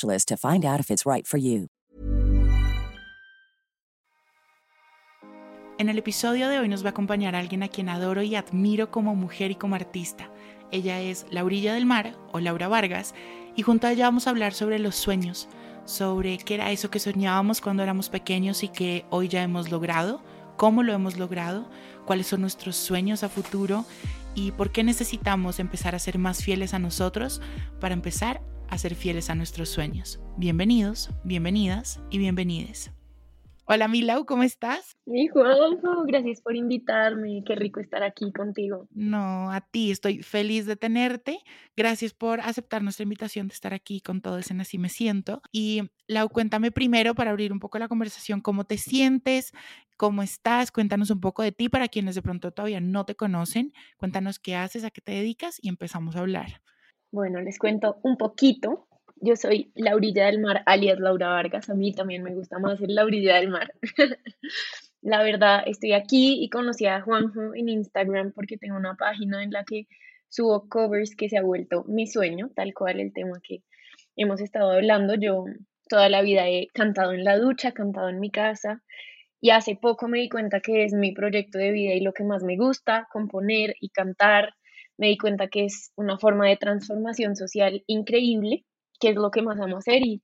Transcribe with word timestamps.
to 0.00 0.36
find 0.36 0.64
out 0.64 0.80
if 0.80 0.90
it's 0.90 1.04
right 1.06 1.26
for 1.26 1.38
you. 1.38 1.68
En 5.78 5.88
el 5.88 5.98
episodio 5.98 6.48
de 6.48 6.60
hoy 6.60 6.68
nos 6.68 6.84
va 6.84 6.88
a 6.88 6.90
acompañar 6.90 7.34
alguien 7.34 7.62
a 7.64 7.68
quien 7.68 7.88
adoro 7.88 8.22
y 8.22 8.36
admiro 8.36 8.90
como 8.90 9.16
mujer 9.16 9.50
y 9.50 9.56
como 9.56 9.74
artista. 9.74 10.30
Ella 10.70 11.00
es 11.00 11.26
Laurilla 11.30 11.74
del 11.74 11.86
Mar 11.86 12.14
o 12.30 12.38
Laura 12.38 12.68
Vargas 12.68 13.14
y 13.56 13.62
junto 13.62 13.86
a 13.86 13.92
ella 13.92 14.04
vamos 14.04 14.26
a 14.26 14.30
hablar 14.30 14.54
sobre 14.54 14.78
los 14.78 14.94
sueños, 14.94 15.48
sobre 15.84 16.38
qué 16.38 16.54
era 16.54 16.70
eso 16.70 16.90
que 16.90 17.00
soñábamos 17.00 17.60
cuando 17.60 17.82
éramos 17.82 18.10
pequeños 18.10 18.62
y 18.62 18.68
que 18.68 19.04
hoy 19.10 19.26
ya 19.26 19.42
hemos 19.42 19.70
logrado, 19.70 20.22
cómo 20.56 20.82
lo 20.82 20.92
hemos 20.92 21.18
logrado, 21.18 21.68
cuáles 22.06 22.28
son 22.28 22.42
nuestros 22.42 22.76
sueños 22.76 23.24
a 23.24 23.28
futuro 23.28 23.84
y 24.34 24.52
por 24.52 24.70
qué 24.70 24.84
necesitamos 24.84 25.58
empezar 25.58 25.94
a 25.94 25.98
ser 25.98 26.18
más 26.18 26.44
fieles 26.44 26.74
a 26.74 26.78
nosotros 26.78 27.40
para 27.80 27.94
empezar 27.94 28.40
a 28.72 28.78
ser 28.78 28.94
fieles 28.94 29.28
a 29.28 29.34
nuestros 29.34 29.68
sueños. 29.68 30.18
Bienvenidos, 30.38 31.10
bienvenidas 31.24 32.00
y 32.08 32.16
bienvenides. 32.16 32.90
Hola 33.66 33.86
Milau, 33.86 34.24
¿cómo 34.24 34.44
estás? 34.44 34.96
Mi 35.04 35.28
Juanjo, 35.28 36.04
gracias 36.06 36.40
por 36.40 36.56
invitarme. 36.56 37.44
Qué 37.46 37.54
rico 37.54 37.80
estar 37.80 38.02
aquí 38.02 38.32
contigo. 38.32 38.88
No, 38.90 39.52
a 39.52 39.60
ti, 39.60 39.90
estoy 39.90 40.22
feliz 40.22 40.64
de 40.64 40.76
tenerte. 40.76 41.40
Gracias 41.76 42.14
por 42.14 42.40
aceptar 42.40 42.82
nuestra 42.82 43.02
invitación 43.02 43.46
de 43.48 43.52
estar 43.52 43.74
aquí 43.74 44.00
con 44.00 44.22
todo 44.22 44.38
ese 44.38 44.54
Así 44.58 44.78
Me 44.78 44.88
Siento. 44.88 45.42
Y 45.52 45.82
Lau, 46.06 46.30
cuéntame 46.30 46.70
primero 46.70 47.14
para 47.14 47.30
abrir 47.30 47.52
un 47.52 47.60
poco 47.60 47.78
la 47.78 47.88
conversación, 47.88 48.40
cómo 48.40 48.64
te 48.64 48.78
sientes, 48.78 49.52
cómo 49.98 50.22
estás, 50.22 50.72
cuéntanos 50.72 51.10
un 51.10 51.20
poco 51.20 51.42
de 51.42 51.52
ti 51.52 51.68
para 51.68 51.88
quienes 51.88 52.14
de 52.14 52.22
pronto 52.22 52.52
todavía 52.52 52.80
no 52.80 53.04
te 53.04 53.16
conocen. 53.16 53.74
Cuéntanos 53.98 54.38
qué 54.38 54.56
haces, 54.56 54.82
a 54.84 54.90
qué 54.90 55.02
te 55.02 55.12
dedicas 55.12 55.58
y 55.60 55.68
empezamos 55.68 56.16
a 56.16 56.20
hablar. 56.20 56.62
Bueno, 57.12 57.42
les 57.42 57.58
cuento 57.58 57.98
un 58.02 58.16
poquito. 58.16 58.88
Yo 59.16 59.36
soy 59.36 59.70
Laurilla 59.74 60.24
del 60.26 60.40
Mar, 60.40 60.62
alias 60.64 60.98
Laura 60.98 61.28
Vargas. 61.28 61.68
A 61.68 61.74
mí 61.74 61.92
también 61.94 62.22
me 62.22 62.34
gusta 62.34 62.58
más 62.58 62.78
ser 62.78 62.88
Laurilla 62.88 63.36
del 63.36 63.50
Mar. 63.50 63.70
la 65.02 65.22
verdad, 65.22 65.62
estoy 65.66 65.92
aquí 65.92 66.42
y 66.42 66.48
conocí 66.48 66.86
a 66.86 67.02
Juanjo 67.02 67.54
en 67.54 67.68
Instagram 67.68 68.32
porque 68.32 68.56
tengo 68.56 68.78
una 68.78 68.96
página 68.96 69.42
en 69.44 69.50
la 69.50 69.62
que 69.64 69.86
subo 70.30 70.66
covers 70.70 71.14
que 71.14 71.28
se 71.28 71.36
ha 71.36 71.42
vuelto 71.42 71.84
mi 71.86 72.06
sueño, 72.06 72.50
tal 72.56 72.72
cual 72.72 72.98
el 72.98 73.12
tema 73.12 73.42
que 73.46 73.62
hemos 74.16 74.40
estado 74.40 74.70
hablando. 74.70 75.14
Yo 75.14 75.44
toda 75.90 76.08
la 76.08 76.22
vida 76.22 76.48
he 76.48 76.68
cantado 76.72 77.12
en 77.12 77.24
la 77.24 77.36
ducha, 77.36 77.72
cantado 77.72 78.08
en 78.08 78.20
mi 78.20 78.30
casa 78.30 78.82
y 79.38 79.50
hace 79.50 79.76
poco 79.76 80.08
me 80.08 80.18
di 80.18 80.30
cuenta 80.30 80.60
que 80.60 80.84
es 80.84 80.94
mi 80.94 81.12
proyecto 81.12 81.58
de 81.58 81.72
vida 81.72 81.92
y 81.92 82.00
lo 82.00 82.14
que 82.14 82.24
más 82.24 82.42
me 82.42 82.56
gusta, 82.56 83.06
componer 83.12 83.74
y 83.80 83.90
cantar 83.90 84.54
me 85.02 85.08
di 85.08 85.18
cuenta 85.18 85.48
que 85.48 85.64
es 85.64 85.90
una 85.96 86.16
forma 86.16 86.46
de 86.48 86.56
transformación 86.56 87.34
social 87.34 87.82
increíble, 87.88 88.64
que 89.00 89.08
es 89.08 89.16
lo 89.16 89.32
que 89.32 89.42
más 89.42 89.58
amo 89.58 89.78
hacer 89.78 90.00
y 90.02 90.22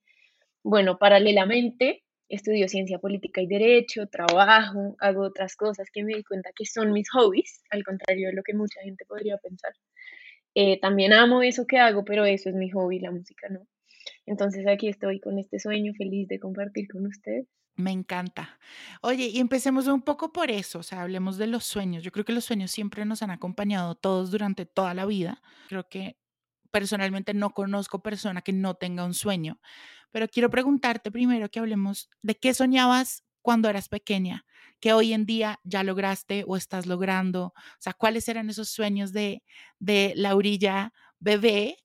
bueno, 0.62 0.98
paralelamente 0.98 2.04
estudio 2.28 2.68
ciencia 2.68 3.00
política 3.00 3.40
y 3.40 3.48
derecho, 3.48 4.06
trabajo, 4.06 4.94
hago 5.00 5.22
otras 5.22 5.56
cosas 5.56 5.88
que 5.92 6.04
me 6.04 6.14
di 6.14 6.22
cuenta 6.22 6.50
que 6.54 6.64
son 6.64 6.92
mis 6.92 7.10
hobbies, 7.10 7.60
al 7.70 7.82
contrario 7.82 8.28
de 8.28 8.34
lo 8.34 8.44
que 8.44 8.54
mucha 8.54 8.80
gente 8.82 9.04
podría 9.04 9.36
pensar. 9.38 9.72
Eh, 10.54 10.78
también 10.78 11.12
amo 11.12 11.42
eso 11.42 11.66
que 11.66 11.78
hago, 11.78 12.04
pero 12.04 12.24
eso 12.24 12.48
es 12.48 12.54
mi 12.54 12.70
hobby, 12.70 13.00
la 13.00 13.10
música 13.10 13.48
no. 13.48 13.66
Entonces 14.26 14.64
aquí 14.68 14.86
estoy 14.86 15.18
con 15.18 15.40
este 15.40 15.58
sueño 15.58 15.92
feliz 15.98 16.28
de 16.28 16.38
compartir 16.38 16.86
con 16.86 17.04
ustedes. 17.04 17.48
Me 17.78 17.92
encanta. 17.92 18.58
Oye, 19.02 19.26
y 19.28 19.38
empecemos 19.38 19.86
un 19.86 20.02
poco 20.02 20.32
por 20.32 20.50
eso, 20.50 20.80
o 20.80 20.82
sea, 20.82 21.02
hablemos 21.02 21.38
de 21.38 21.46
los 21.46 21.62
sueños. 21.64 22.02
Yo 22.02 22.10
creo 22.10 22.24
que 22.24 22.32
los 22.32 22.44
sueños 22.44 22.72
siempre 22.72 23.04
nos 23.04 23.22
han 23.22 23.30
acompañado 23.30 23.94
todos 23.94 24.32
durante 24.32 24.66
toda 24.66 24.94
la 24.94 25.06
vida. 25.06 25.40
Creo 25.68 25.88
que 25.88 26.18
personalmente 26.72 27.34
no 27.34 27.50
conozco 27.50 28.02
persona 28.02 28.42
que 28.42 28.52
no 28.52 28.74
tenga 28.74 29.04
un 29.04 29.14
sueño, 29.14 29.60
pero 30.10 30.26
quiero 30.26 30.50
preguntarte 30.50 31.12
primero 31.12 31.48
que 31.50 31.60
hablemos 31.60 32.10
de 32.20 32.36
qué 32.36 32.52
soñabas 32.52 33.22
cuando 33.42 33.68
eras 33.68 33.88
pequeña, 33.88 34.44
que 34.80 34.92
hoy 34.92 35.12
en 35.12 35.24
día 35.24 35.60
ya 35.62 35.84
lograste 35.84 36.44
o 36.48 36.56
estás 36.56 36.86
logrando, 36.86 37.46
o 37.46 37.54
sea, 37.78 37.92
cuáles 37.94 38.28
eran 38.28 38.50
esos 38.50 38.70
sueños 38.70 39.12
de, 39.12 39.44
de 39.78 40.14
Laurilla 40.16 40.92
bebé 41.20 41.78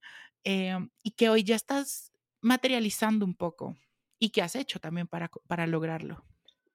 eh, 0.44 0.75
y 1.04 1.12
que 1.12 1.30
hoy 1.30 1.44
ya 1.44 1.56
estás 1.56 2.12
materializando 2.42 3.25
un 3.25 3.36
poco 3.36 3.78
y 4.24 4.30
qué 4.30 4.42
has 4.42 4.56
hecho 4.56 4.80
también 4.80 5.06
para, 5.06 5.30
para 5.48 5.68
lograrlo. 5.68 6.24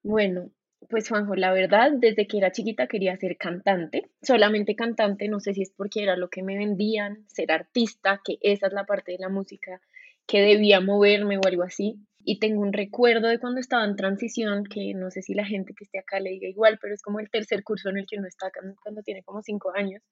Bueno, 0.02 0.50
pues 0.90 1.08
Juanjo, 1.08 1.34
la 1.34 1.50
verdad, 1.50 1.92
desde 1.94 2.26
que 2.26 2.36
era 2.36 2.52
chiquita 2.52 2.86
quería 2.88 3.16
ser 3.16 3.38
cantante, 3.38 4.10
solamente 4.20 4.76
cantante, 4.76 5.28
no 5.28 5.40
sé 5.40 5.54
si 5.54 5.62
es 5.62 5.70
porque 5.70 6.02
era 6.02 6.14
lo 6.14 6.28
que 6.28 6.42
me 6.42 6.58
vendían, 6.58 7.24
ser 7.26 7.50
artista, 7.50 8.20
que 8.22 8.36
esa 8.42 8.66
es 8.66 8.74
la 8.74 8.84
parte 8.84 9.12
de 9.12 9.18
la 9.18 9.30
música 9.30 9.80
que 10.26 10.42
debía 10.42 10.82
moverme 10.82 11.38
o 11.38 11.40
algo 11.46 11.62
así. 11.62 11.96
Y 12.22 12.38
tengo 12.38 12.60
un 12.60 12.74
recuerdo 12.74 13.28
de 13.28 13.38
cuando 13.38 13.60
estaba 13.60 13.86
en 13.86 13.96
transición, 13.96 14.64
que 14.64 14.92
no 14.92 15.10
sé 15.10 15.22
si 15.22 15.32
la 15.32 15.46
gente 15.46 15.72
que 15.74 15.84
esté 15.84 16.00
acá 16.00 16.20
le 16.20 16.28
diga 16.28 16.48
igual, 16.48 16.78
pero 16.82 16.92
es 16.92 17.00
como 17.00 17.18
el 17.18 17.30
tercer 17.30 17.64
curso 17.64 17.88
en 17.88 17.96
el 17.96 18.06
que 18.06 18.18
uno 18.18 18.28
está 18.28 18.50
cuando 18.82 19.02
tiene 19.02 19.22
como 19.22 19.40
cinco 19.40 19.72
años, 19.74 20.02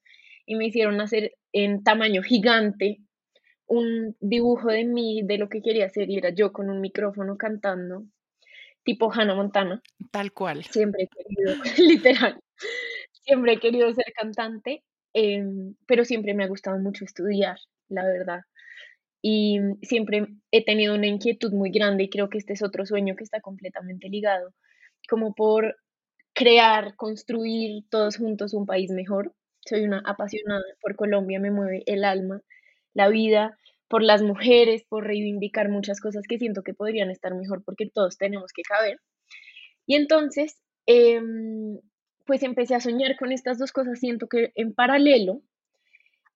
y 0.47 0.55
me 0.55 0.65
hicieron 0.65 0.99
hacer 1.01 1.33
en 1.51 1.83
tamaño 1.83 2.23
gigante 2.23 2.97
un 3.67 4.15
dibujo 4.19 4.69
de 4.69 4.85
mí, 4.85 5.21
de 5.23 5.37
lo 5.37 5.49
que 5.49 5.61
quería 5.61 5.85
hacer, 5.85 6.09
y 6.09 6.17
era 6.17 6.29
yo 6.29 6.53
con 6.53 6.69
un 6.69 6.81
micrófono 6.81 7.37
cantando, 7.37 8.05
tipo 8.83 9.11
Hannah 9.11 9.35
Montana. 9.35 9.81
Tal 10.11 10.31
cual. 10.31 10.63
Siempre 10.63 11.03
he 11.03 11.07
querido, 11.07 11.63
literal, 11.77 12.41
siempre 13.11 13.53
he 13.53 13.59
querido 13.59 13.93
ser 13.93 14.13
cantante, 14.15 14.83
em, 15.13 15.75
pero 15.85 16.05
siempre 16.05 16.33
me 16.33 16.45
ha 16.45 16.47
gustado 16.47 16.79
mucho 16.79 17.03
estudiar, 17.05 17.57
la 17.89 18.05
verdad. 18.05 18.41
Y 19.21 19.59
siempre 19.81 20.27
he 20.51 20.63
tenido 20.63 20.95
una 20.95 21.07
inquietud 21.07 21.51
muy 21.51 21.71
grande 21.71 22.03
y 22.05 22.09
creo 22.09 22.29
que 22.29 22.37
este 22.37 22.53
es 22.53 22.61
otro 22.61 22.85
sueño 22.85 23.15
que 23.15 23.23
está 23.23 23.41
completamente 23.41 24.07
ligado, 24.09 24.53
como 25.09 25.33
por 25.33 25.75
crear, 26.33 26.95
construir 26.95 27.83
todos 27.89 28.17
juntos 28.17 28.53
un 28.53 28.65
país 28.65 28.91
mejor. 28.91 29.33
Soy 29.65 29.83
una 29.83 30.01
apasionada 30.05 30.63
por 30.81 30.95
Colombia, 30.95 31.39
me 31.39 31.51
mueve 31.51 31.83
el 31.87 32.05
alma 32.05 32.41
la 32.97 33.09
vida, 33.09 33.57
por 33.87 34.03
las 34.03 34.21
mujeres, 34.23 34.83
por 34.89 35.05
reivindicar 35.05 35.69
muchas 35.69 36.01
cosas 36.01 36.23
que 36.27 36.39
siento 36.39 36.63
que 36.63 36.73
podrían 36.73 37.09
estar 37.11 37.33
mejor 37.35 37.63
porque 37.63 37.89
todos 37.89 38.17
tenemos 38.17 38.51
que 38.53 38.63
caber. 38.63 38.99
Y 39.87 39.95
entonces, 39.95 40.57
em, 40.87 41.79
pues 42.25 42.43
empecé 42.43 42.75
a 42.75 42.81
soñar 42.81 43.15
con 43.17 43.31
estas 43.31 43.59
dos 43.59 43.71
cosas, 43.71 43.99
siento 43.99 44.27
que 44.27 44.51
en 44.55 44.73
paralelo, 44.73 45.41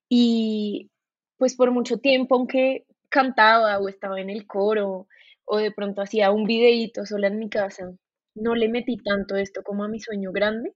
y 0.10 0.90
pues 1.38 1.56
por 1.56 1.72
mucho 1.72 1.98
tiempo, 1.98 2.36
aunque 2.36 2.86
cantaba 3.10 3.80
o 3.80 3.90
estaba 3.90 4.22
en 4.22 4.30
el 4.30 4.46
coro 4.48 5.08
o 5.46 5.58
de 5.58 5.72
pronto 5.72 6.02
hacía 6.02 6.32
un 6.32 6.46
videíto 6.46 7.06
sola 7.06 7.28
en 7.28 7.40
mi 7.40 7.50
casa, 7.50 7.92
no 8.36 8.56
le 8.56 8.70
metí 8.70 8.98
tanto 8.98 9.36
esto 9.36 9.64
como 9.64 9.84
a 9.84 9.90
mi 9.90 10.00
sueño 10.00 10.32
grande, 10.32 10.74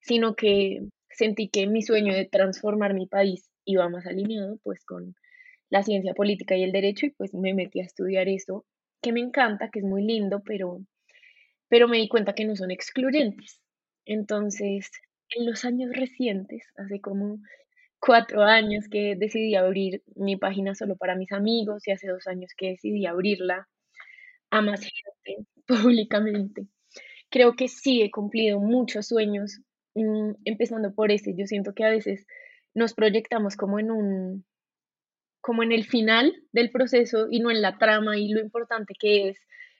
sino 0.00 0.34
que 0.34 0.80
sentí 1.10 1.48
que 1.50 1.66
mi 1.66 1.82
sueño 1.82 2.14
de 2.14 2.26
transformar 2.26 2.94
mi 2.94 3.06
país 3.06 3.49
iba 3.72 3.88
más 3.88 4.06
alineado 4.06 4.58
pues 4.62 4.84
con 4.84 5.14
la 5.70 5.82
ciencia 5.82 6.14
política 6.14 6.56
y 6.56 6.64
el 6.64 6.72
derecho 6.72 7.06
y 7.06 7.10
pues 7.10 7.34
me 7.34 7.54
metí 7.54 7.80
a 7.80 7.84
estudiar 7.84 8.28
eso 8.28 8.64
que 9.02 9.12
me 9.12 9.20
encanta, 9.20 9.70
que 9.70 9.80
es 9.80 9.84
muy 9.84 10.02
lindo, 10.02 10.42
pero, 10.44 10.80
pero 11.68 11.88
me 11.88 11.98
di 11.98 12.08
cuenta 12.08 12.34
que 12.34 12.44
no 12.44 12.56
son 12.56 12.70
excluyentes. 12.70 13.62
Entonces, 14.04 14.90
en 15.30 15.46
los 15.46 15.64
años 15.64 15.90
recientes, 15.94 16.66
hace 16.76 17.00
como 17.00 17.38
cuatro 18.00 18.42
años 18.42 18.88
que 18.90 19.14
decidí 19.16 19.54
abrir 19.54 20.02
mi 20.16 20.36
página 20.36 20.74
solo 20.74 20.96
para 20.96 21.14
mis 21.14 21.32
amigos 21.32 21.86
y 21.86 21.92
hace 21.92 22.08
dos 22.08 22.26
años 22.26 22.52
que 22.56 22.70
decidí 22.70 23.06
abrirla 23.06 23.68
a 24.50 24.62
más 24.62 24.80
gente 24.80 25.46
públicamente. 25.66 26.66
Creo 27.30 27.54
que 27.54 27.68
sí 27.68 28.02
he 28.02 28.10
cumplido 28.10 28.58
muchos 28.58 29.06
sueños, 29.06 29.60
mm, 29.94 30.32
empezando 30.44 30.92
por 30.94 31.12
ese. 31.12 31.34
Yo 31.36 31.46
siento 31.46 31.74
que 31.74 31.84
a 31.84 31.90
veces 31.90 32.26
nos 32.74 32.94
proyectamos 32.94 33.56
como 33.56 33.78
en 33.78 33.90
un, 33.90 34.44
como 35.40 35.62
en 35.62 35.72
el 35.72 35.84
final 35.84 36.34
del 36.52 36.70
proceso 36.70 37.26
y 37.30 37.40
no 37.40 37.50
en 37.50 37.62
la 37.62 37.78
trama 37.78 38.16
y 38.16 38.28
lo 38.28 38.40
importante 38.40 38.94
que 38.98 39.30
es 39.30 39.38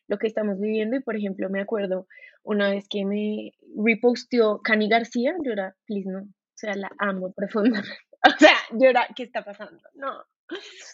lo 0.08 0.18
que 0.18 0.26
estamos 0.26 0.58
viviendo. 0.58 0.96
Y 0.96 1.00
por 1.00 1.16
ejemplo, 1.16 1.48
me 1.50 1.60
acuerdo 1.60 2.06
una 2.42 2.70
vez 2.70 2.88
que 2.88 3.04
me 3.04 3.52
reposteó 3.76 4.60
Cani 4.62 4.88
García, 4.88 5.34
yo 5.44 5.52
era, 5.52 5.76
please 5.86 6.08
no, 6.08 6.20
o 6.20 6.56
sea, 6.60 6.74
la 6.74 6.90
amo 6.98 7.32
profundamente. 7.36 7.88
O 8.26 8.38
sea, 8.38 8.56
yo 8.72 8.88
era, 8.88 9.06
¿qué 9.16 9.22
está 9.22 9.42
pasando? 9.44 9.82
No. 9.94 10.24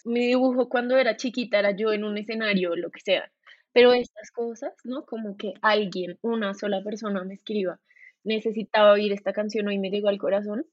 Mi 0.05 0.27
dibujo 0.27 0.69
cuando 0.69 0.97
era 0.97 1.17
chiquita 1.17 1.59
era 1.59 1.73
yo 1.75 1.93
en 1.93 2.05
un 2.05 2.19
escenario, 2.19 2.77
lo 2.77 2.91
que 2.91 3.01
sea. 3.01 3.31
Pero 3.73 3.93
estas 3.93 4.31
cosas, 4.31 4.73
¿no? 4.85 5.05
Como 5.05 5.37
que 5.37 5.55
alguien, 5.61 6.19
una 6.23 6.55
sola 6.55 6.83
persona 6.85 7.25
me 7.25 7.35
escriba, 7.35 7.81
necesitaba 8.23 8.93
oír 8.93 9.13
esta 9.13 9.33
canción 9.33 9.69
hoy 9.69 9.79
me 9.79 9.91
llegó 9.91 10.09
al 10.09 10.19
corazón, 10.19 10.67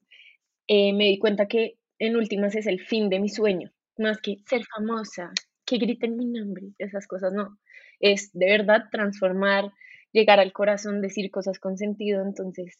eh, 0.68 0.92
me 0.92 1.04
di 1.04 1.18
cuenta 1.18 1.46
que 1.46 1.76
en 1.98 2.16
últimas 2.16 2.54
es 2.54 2.66
el 2.66 2.80
fin 2.80 3.08
de 3.08 3.20
mi 3.20 3.28
sueño, 3.28 3.70
más 3.98 4.20
que 4.20 4.36
ser 4.46 4.62
famosa, 4.76 5.32
que 5.66 5.78
griten 5.78 6.16
mi 6.16 6.26
nombre, 6.26 6.68
esas 6.78 7.06
cosas 7.06 7.32
no. 7.32 7.58
Es 8.00 8.30
de 8.32 8.46
verdad 8.46 8.84
transformar, 8.90 9.72
llegar 10.12 10.40
al 10.40 10.52
corazón, 10.52 11.00
decir 11.00 11.30
cosas 11.30 11.58
con 11.58 11.76
sentido. 11.78 12.22
Entonces, 12.22 12.78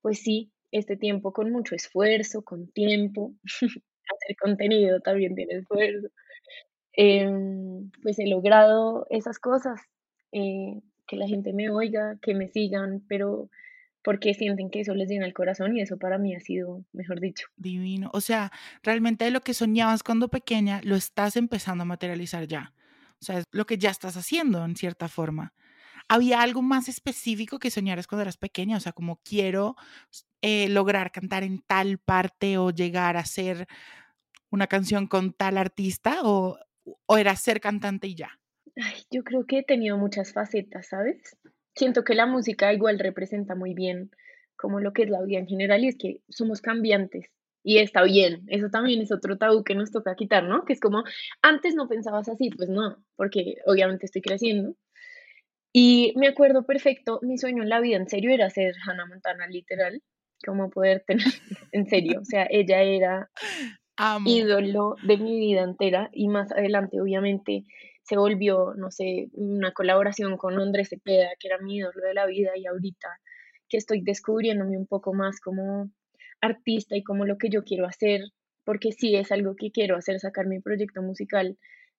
pues 0.00 0.20
sí, 0.20 0.52
este 0.70 0.96
tiempo 0.96 1.32
con 1.32 1.50
mucho 1.50 1.74
esfuerzo, 1.74 2.42
con 2.42 2.68
tiempo, 2.72 3.34
hacer 3.44 4.36
contenido 4.40 5.00
también 5.00 5.34
tiene 5.34 5.54
esfuerzo. 5.54 6.08
Em, 6.92 7.90
pues 8.02 8.18
he 8.18 8.26
logrado 8.26 9.06
esas 9.10 9.38
cosas, 9.38 9.80
eh, 10.32 10.80
que 11.06 11.16
la 11.16 11.28
gente 11.28 11.52
me 11.52 11.70
oiga, 11.70 12.18
que 12.22 12.34
me 12.34 12.48
sigan, 12.48 13.04
pero 13.08 13.50
porque 14.04 14.34
sienten 14.34 14.70
que 14.70 14.80
eso 14.80 14.94
les 14.94 15.08
llena 15.08 15.24
el 15.24 15.32
corazón 15.32 15.76
y 15.76 15.80
eso 15.80 15.96
para 15.96 16.18
mí 16.18 16.34
ha 16.36 16.40
sido, 16.40 16.84
mejor 16.92 17.20
dicho. 17.20 17.48
Divino. 17.56 18.10
O 18.12 18.20
sea, 18.20 18.52
realmente 18.82 19.30
lo 19.30 19.40
que 19.40 19.54
soñabas 19.54 20.02
cuando 20.02 20.28
pequeña 20.28 20.82
lo 20.84 20.94
estás 20.94 21.36
empezando 21.36 21.82
a 21.82 21.86
materializar 21.86 22.46
ya. 22.46 22.74
O 23.20 23.24
sea, 23.24 23.38
es 23.38 23.44
lo 23.50 23.64
que 23.64 23.78
ya 23.78 23.90
estás 23.90 24.18
haciendo 24.18 24.62
en 24.62 24.76
cierta 24.76 25.08
forma. 25.08 25.54
¿Había 26.06 26.42
algo 26.42 26.60
más 26.60 26.88
específico 26.88 27.58
que 27.58 27.70
soñaras 27.70 28.06
cuando 28.06 28.22
eras 28.22 28.36
pequeña? 28.36 28.76
O 28.76 28.80
sea, 28.80 28.92
como 28.92 29.22
quiero 29.24 29.74
eh, 30.42 30.68
lograr 30.68 31.10
cantar 31.10 31.42
en 31.42 31.62
tal 31.62 31.96
parte 31.96 32.58
o 32.58 32.70
llegar 32.70 33.16
a 33.16 33.24
ser 33.24 33.66
una 34.50 34.66
canción 34.66 35.06
con 35.06 35.32
tal 35.32 35.56
artista 35.56 36.18
o, 36.24 36.58
o 37.06 37.16
era 37.16 37.34
ser 37.36 37.58
cantante 37.58 38.06
y 38.08 38.16
ya. 38.16 38.38
Ay, 38.76 39.02
yo 39.10 39.24
creo 39.24 39.46
que 39.46 39.60
he 39.60 39.62
tenido 39.62 39.96
muchas 39.96 40.34
facetas, 40.34 40.88
¿sabes? 40.88 41.38
Siento 41.74 42.04
que 42.04 42.14
la 42.14 42.26
música 42.26 42.72
igual 42.72 42.98
representa 42.98 43.54
muy 43.54 43.74
bien 43.74 44.10
como 44.56 44.80
lo 44.80 44.92
que 44.92 45.02
es 45.02 45.10
la 45.10 45.22
vida 45.22 45.38
en 45.38 45.46
general 45.46 45.84
y 45.84 45.88
es 45.88 45.96
que 45.96 46.20
somos 46.28 46.60
cambiantes 46.60 47.30
y 47.66 47.78
está 47.78 48.02
bien, 48.02 48.44
eso 48.48 48.68
también 48.68 49.00
es 49.00 49.10
otro 49.10 49.38
tabú 49.38 49.64
que 49.64 49.74
nos 49.74 49.90
toca 49.90 50.14
quitar, 50.14 50.44
¿no? 50.44 50.66
Que 50.66 50.74
es 50.74 50.80
como, 50.80 51.02
antes 51.40 51.74
no 51.74 51.88
pensabas 51.88 52.28
así, 52.28 52.50
pues 52.50 52.68
no, 52.68 53.02
porque 53.16 53.56
obviamente 53.64 54.04
estoy 54.04 54.20
creciendo. 54.20 54.76
Y 55.72 56.12
me 56.16 56.28
acuerdo 56.28 56.66
perfecto, 56.66 57.20
mi 57.22 57.38
sueño 57.38 57.62
en 57.62 57.70
la 57.70 57.80
vida 57.80 57.96
en 57.96 58.06
serio 58.06 58.30
era 58.30 58.50
ser 58.50 58.74
Hannah 58.86 59.06
Montana, 59.06 59.46
literal, 59.46 60.02
como 60.44 60.68
poder 60.68 61.04
tener, 61.06 61.24
en 61.72 61.88
serio, 61.88 62.20
o 62.20 62.24
sea, 62.26 62.46
ella 62.50 62.82
era 62.82 63.30
ídolo 64.26 64.96
de 65.02 65.16
mi 65.16 65.38
vida 65.38 65.62
entera 65.62 66.10
y 66.12 66.28
más 66.28 66.52
adelante, 66.52 67.00
obviamente, 67.00 67.64
se 68.04 68.16
volvió, 68.16 68.74
no 68.76 68.90
sé, 68.90 69.28
una 69.32 69.72
colaboración 69.72 70.36
con 70.36 70.60
Andrés 70.60 70.90
Cepeda, 70.90 71.30
que 71.40 71.48
era 71.48 71.58
mi 71.58 71.76
ídolo 71.76 72.06
de 72.06 72.14
la 72.14 72.26
vida, 72.26 72.52
y 72.56 72.66
ahorita 72.66 73.08
que 73.68 73.78
estoy 73.78 74.02
descubriéndome 74.02 74.76
un 74.76 74.86
poco 74.86 75.14
más 75.14 75.40
como 75.40 75.90
artista 76.40 76.96
y 76.96 77.02
como 77.02 77.24
lo 77.24 77.38
que 77.38 77.48
yo 77.48 77.64
quiero 77.64 77.86
hacer, 77.86 78.20
porque 78.64 78.92
sí 78.92 79.16
es 79.16 79.32
algo 79.32 79.56
que 79.56 79.70
quiero 79.70 79.96
hacer, 79.96 80.20
sacar 80.20 80.46
mi 80.46 80.60
proyecto 80.60 81.02
musical, 81.02 81.58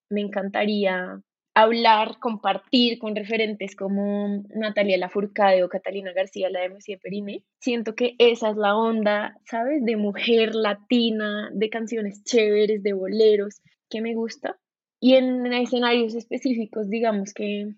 me 0.09 0.21
encantaría 0.21 1.21
hablar, 1.55 2.19
compartir 2.19 2.99
con 2.99 3.15
referentes 3.15 3.75
como 3.75 4.43
Natalia 4.49 4.97
Lafourcade 4.97 5.63
o 5.63 5.69
Catalina 5.69 6.11
García, 6.13 6.49
la 6.49 6.61
de 6.61 6.69
Messi 6.69 6.97
Perine. 6.97 7.43
Siento 7.59 7.95
que 7.95 8.15
esa 8.19 8.49
es 8.49 8.57
la 8.57 8.75
onda, 8.75 9.37
¿sabes? 9.45 9.83
De 9.83 9.95
mujer 9.95 10.53
latina, 10.53 11.49
de 11.53 11.69
canciones 11.69 12.23
chéveres, 12.25 12.83
de 12.83 12.93
boleros, 12.93 13.61
que 13.89 14.01
me 14.01 14.13
gusta. 14.13 14.59
Y 14.99 15.15
en 15.15 15.51
escenarios 15.53 16.15
específicos, 16.15 16.89
digamos 16.89 17.33
que 17.33 17.73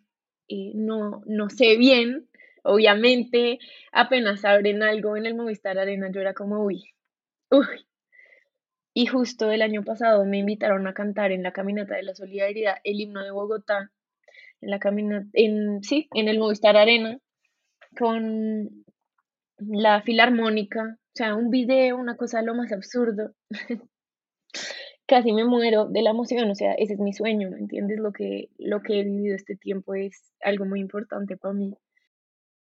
eh, 0.50 0.72
no, 0.76 1.22
no 1.26 1.50
sé 1.50 1.78
bien, 1.78 2.28
obviamente, 2.64 3.60
apenas 3.92 4.46
abren 4.46 4.84
algo 4.84 5.18
en 5.18 5.26
el 5.26 5.36
Movistar 5.36 5.78
Arena, 5.78 6.10
yo 6.12 6.22
era 6.22 6.34
como, 6.34 6.64
uy, 6.64 6.94
uy. 7.50 7.86
Y 8.94 9.06
justo 9.08 9.52
el 9.52 9.62
año 9.62 9.84
pasado 9.84 10.26
me 10.26 10.40
invitaron 10.40 10.88
a 10.88 10.94
cantar 10.94 11.32
en 11.32 11.44
la 11.44 11.54
Caminata 11.54 11.96
de 11.96 12.04
la 12.04 12.16
Solidaridad 12.16 12.78
el 12.84 13.00
himno 13.00 13.24
de 13.24 13.32
Bogotá, 13.32 13.92
en 14.62 14.72
la 14.72 14.80
caminata, 14.80 15.28
en, 15.34 15.84
sí, 15.84 16.08
en 16.14 16.28
el 16.28 16.40
Movistar 16.40 16.78
Arena, 16.78 17.20
con 17.98 18.86
la 19.60 20.02
filarmónica, 20.02 20.98
o 20.98 21.12
sea, 21.14 21.36
un 21.36 21.50
video, 21.50 21.98
una 21.98 22.16
cosa 22.16 22.42
lo 22.42 22.56
más 22.56 22.72
absurdo. 22.72 23.34
casi 25.08 25.32
me 25.32 25.46
muero 25.46 25.86
de 25.86 26.02
la 26.02 26.12
emoción, 26.12 26.52
o 26.52 26.56
sea, 26.56 26.74
ese 26.74 26.94
es 26.94 27.00
mi 27.00 27.14
sueño, 27.14 27.50
¿me 27.50 27.58
entiendes? 27.58 27.98
Lo 28.00 28.12
que, 28.12 28.50
lo 28.58 28.82
que 28.82 29.00
he 29.00 29.04
vivido 29.04 29.36
este 29.36 29.56
tiempo 29.56 29.96
es 29.96 30.34
algo 30.42 30.66
muy 30.66 30.82
importante 30.82 31.38
para 31.38 31.54
mí. 31.54 31.74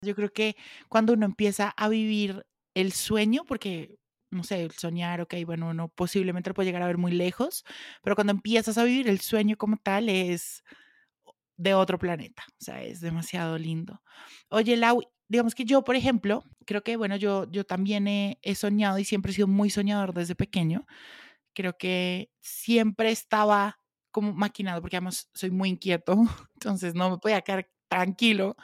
Yo 0.02 0.16
creo 0.16 0.32
que 0.32 0.56
cuando 0.88 1.14
uno 1.14 1.26
empieza 1.26 1.74
a 1.76 1.90
vivir 1.90 2.46
el 2.76 2.94
sueño, 2.94 3.44
porque, 3.46 3.98
no 4.32 4.44
sé, 4.44 4.62
el 4.62 4.72
soñar, 4.72 5.22
ok, 5.22 5.34
bueno, 5.46 5.70
uno 5.70 5.90
posiblemente 5.90 6.52
lo 6.52 6.54
puede 6.54 6.68
llegar 6.68 6.84
a 6.84 6.88
ver 6.88 7.00
muy 7.00 7.12
lejos, 7.12 7.66
pero 8.04 8.16
cuando 8.16 8.32
empiezas 8.32 8.78
a 8.78 8.84
vivir 8.84 9.10
el 9.10 9.20
sueño 9.20 9.58
como 9.58 9.78
tal 9.78 10.08
es 10.08 10.64
de 11.58 11.74
otro 11.74 11.98
planeta, 11.98 12.44
o 12.48 12.64
sea, 12.64 12.84
es 12.84 13.02
demasiado 13.02 13.58
lindo. 13.58 14.02
Oye, 14.50 14.78
Lau, 14.78 15.02
digamos 15.28 15.56
que 15.56 15.66
yo, 15.66 15.84
por 15.84 15.96
ejemplo, 15.96 16.44
creo 16.66 16.84
que, 16.84 16.96
bueno, 16.96 17.18
yo, 17.18 17.52
yo 17.52 17.66
también 17.66 18.08
he, 18.08 18.40
he 18.44 18.56
soñado 18.56 19.00
y 19.00 19.04
siempre 19.04 19.32
he 19.32 19.36
sido 19.36 19.48
muy 19.48 19.70
soñador 19.70 20.14
desde 20.14 20.36
pequeño 20.36 20.86
creo 21.54 21.78
que 21.78 22.30
siempre 22.42 23.12
estaba 23.12 23.80
como 24.12 24.34
maquinado, 24.34 24.82
porque 24.82 24.98
además 24.98 25.30
soy 25.34 25.52
muy 25.52 25.70
inquieto, 25.70 26.14
entonces 26.56 26.96
no 26.96 27.10
me 27.12 27.18
podía 27.20 27.42
quedar 27.42 27.70
tranquilo. 27.90 28.56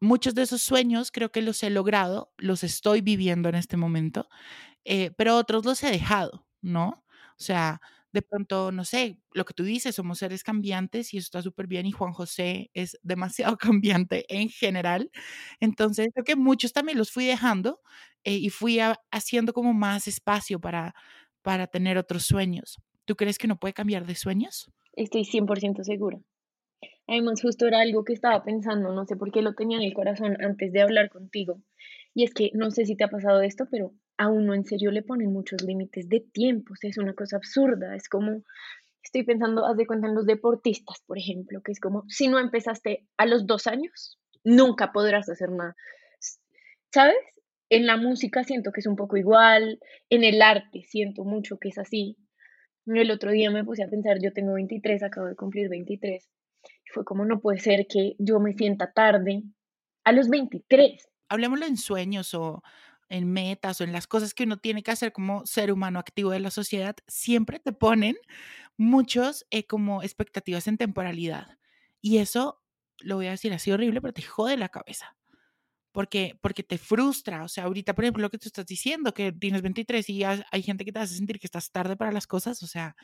Muchos 0.00 0.34
de 0.34 0.42
esos 0.42 0.62
sueños 0.62 1.10
creo 1.12 1.32
que 1.32 1.42
los 1.42 1.62
he 1.62 1.70
logrado, 1.70 2.32
los 2.38 2.64
estoy 2.64 3.00
viviendo 3.00 3.48
en 3.48 3.54
este 3.56 3.76
momento, 3.76 4.28
eh, 4.84 5.10
pero 5.16 5.36
otros 5.36 5.64
los 5.64 5.82
he 5.82 5.90
dejado, 5.90 6.46
¿no? 6.62 7.04
O 7.38 7.42
sea, 7.42 7.80
de 8.12 8.22
pronto, 8.22 8.70
no 8.72 8.84
sé, 8.84 9.18
lo 9.32 9.44
que 9.44 9.54
tú 9.54 9.64
dices, 9.64 9.94
somos 9.96 10.18
seres 10.18 10.44
cambiantes 10.44 11.12
y 11.14 11.18
eso 11.18 11.24
está 11.26 11.42
súper 11.42 11.66
bien 11.66 11.86
y 11.86 11.92
Juan 11.92 12.12
José 12.12 12.70
es 12.74 12.98
demasiado 13.02 13.56
cambiante 13.58 14.24
en 14.34 14.48
general. 14.50 15.10
Entonces, 15.60 16.08
creo 16.14 16.24
que 16.24 16.36
muchos 16.36 16.72
también 16.72 16.98
los 16.98 17.10
fui 17.10 17.24
dejando 17.26 17.80
eh, 18.24 18.34
y 18.36 18.50
fui 18.50 18.78
haciendo 19.10 19.52
como 19.52 19.74
más 19.74 20.06
espacio 20.08 20.60
para, 20.60 20.94
para 21.44 21.66
tener 21.66 21.98
otros 21.98 22.24
sueños. 22.24 22.78
¿Tú 23.04 23.16
crees 23.16 23.38
que 23.38 23.46
no 23.46 23.56
puede 23.56 23.74
cambiar 23.74 24.06
de 24.06 24.14
sueños? 24.14 24.72
Estoy 24.94 25.24
100% 25.24 25.84
segura. 25.84 26.18
Además, 27.06 27.42
justo 27.42 27.66
era 27.66 27.80
algo 27.80 28.02
que 28.02 28.14
estaba 28.14 28.42
pensando, 28.42 28.92
no 28.94 29.04
sé 29.04 29.14
por 29.16 29.30
qué 29.30 29.42
lo 29.42 29.54
tenía 29.54 29.76
en 29.76 29.84
el 29.84 29.92
corazón 29.92 30.42
antes 30.42 30.72
de 30.72 30.80
hablar 30.80 31.10
contigo. 31.10 31.60
Y 32.14 32.24
es 32.24 32.32
que 32.32 32.50
no 32.54 32.70
sé 32.70 32.86
si 32.86 32.96
te 32.96 33.04
ha 33.04 33.08
pasado 33.08 33.42
esto, 33.42 33.66
pero 33.70 33.92
a 34.16 34.28
uno 34.28 34.54
en 34.54 34.64
serio 34.64 34.90
le 34.90 35.02
ponen 35.02 35.32
muchos 35.32 35.62
límites 35.62 36.08
de 36.08 36.20
tiempo. 36.20 36.72
O 36.72 36.76
sea, 36.76 36.88
es 36.88 36.96
una 36.96 37.12
cosa 37.12 37.36
absurda. 37.36 37.94
Es 37.94 38.08
como, 38.08 38.42
estoy 39.02 39.24
pensando, 39.24 39.66
haz 39.66 39.76
de 39.76 39.86
cuenta 39.86 40.08
en 40.08 40.14
los 40.14 40.24
deportistas, 40.24 41.02
por 41.06 41.18
ejemplo, 41.18 41.60
que 41.62 41.72
es 41.72 41.80
como, 41.80 42.04
si 42.08 42.28
no 42.28 42.38
empezaste 42.38 43.06
a 43.18 43.26
los 43.26 43.46
dos 43.46 43.66
años, 43.66 44.18
nunca 44.44 44.92
podrás 44.92 45.28
hacer 45.28 45.50
nada. 45.50 45.76
¿Sabes? 46.90 47.18
En 47.74 47.86
la 47.86 47.96
música 47.96 48.44
siento 48.44 48.70
que 48.70 48.78
es 48.78 48.86
un 48.86 48.94
poco 48.94 49.16
igual, 49.16 49.80
en 50.08 50.22
el 50.22 50.40
arte 50.42 50.84
siento 50.84 51.24
mucho 51.24 51.58
que 51.58 51.70
es 51.70 51.78
así. 51.78 52.16
El 52.86 53.10
otro 53.10 53.32
día 53.32 53.50
me 53.50 53.64
puse 53.64 53.82
a 53.82 53.88
pensar, 53.88 54.18
yo 54.22 54.32
tengo 54.32 54.52
23, 54.52 55.02
acabo 55.02 55.26
de 55.26 55.34
cumplir 55.34 55.68
23. 55.68 56.30
Y 56.62 56.90
fue 56.92 57.04
como 57.04 57.24
no 57.24 57.40
puede 57.40 57.58
ser 57.58 57.88
que 57.88 58.14
yo 58.20 58.38
me 58.38 58.52
sienta 58.52 58.92
tarde 58.92 59.42
a 60.04 60.12
los 60.12 60.28
23. 60.28 61.08
Hablemoslo 61.28 61.66
en 61.66 61.76
sueños 61.76 62.32
o 62.34 62.62
en 63.08 63.32
metas 63.32 63.80
o 63.80 63.84
en 63.84 63.90
las 63.90 64.06
cosas 64.06 64.34
que 64.34 64.44
uno 64.44 64.58
tiene 64.58 64.84
que 64.84 64.92
hacer 64.92 65.10
como 65.10 65.44
ser 65.44 65.72
humano 65.72 65.98
activo 65.98 66.30
de 66.30 66.38
la 66.38 66.52
sociedad, 66.52 66.94
siempre 67.08 67.58
te 67.58 67.72
ponen 67.72 68.14
muchos 68.76 69.46
eh, 69.50 69.66
como 69.66 70.04
expectativas 70.04 70.68
en 70.68 70.78
temporalidad. 70.78 71.58
Y 72.00 72.18
eso, 72.18 72.62
lo 73.00 73.16
voy 73.16 73.26
a 73.26 73.32
decir 73.32 73.52
así 73.52 73.72
horrible, 73.72 74.00
pero 74.00 74.14
te 74.14 74.22
jode 74.22 74.56
la 74.56 74.68
cabeza 74.68 75.16
porque, 75.94 76.36
porque 76.42 76.64
te 76.64 76.76
frustra. 76.76 77.44
O 77.44 77.48
sea, 77.48 77.64
ahorita, 77.64 77.94
por 77.94 78.04
ejemplo, 78.04 78.20
lo 78.20 78.28
que 78.28 78.38
tú 78.38 78.48
estás 78.48 78.66
diciendo, 78.66 79.14
que 79.14 79.30
tienes 79.30 79.62
23 79.62 80.10
y 80.10 80.24
hay 80.24 80.62
gente 80.62 80.84
que 80.84 80.90
te 80.90 80.98
hace 80.98 81.14
sentir 81.14 81.38
que 81.38 81.46
estás 81.46 81.70
tarde 81.70 81.96
para 81.96 82.10
las 82.10 82.26
cosas, 82.26 82.62
o 82.64 82.66
sea, 82.66 82.96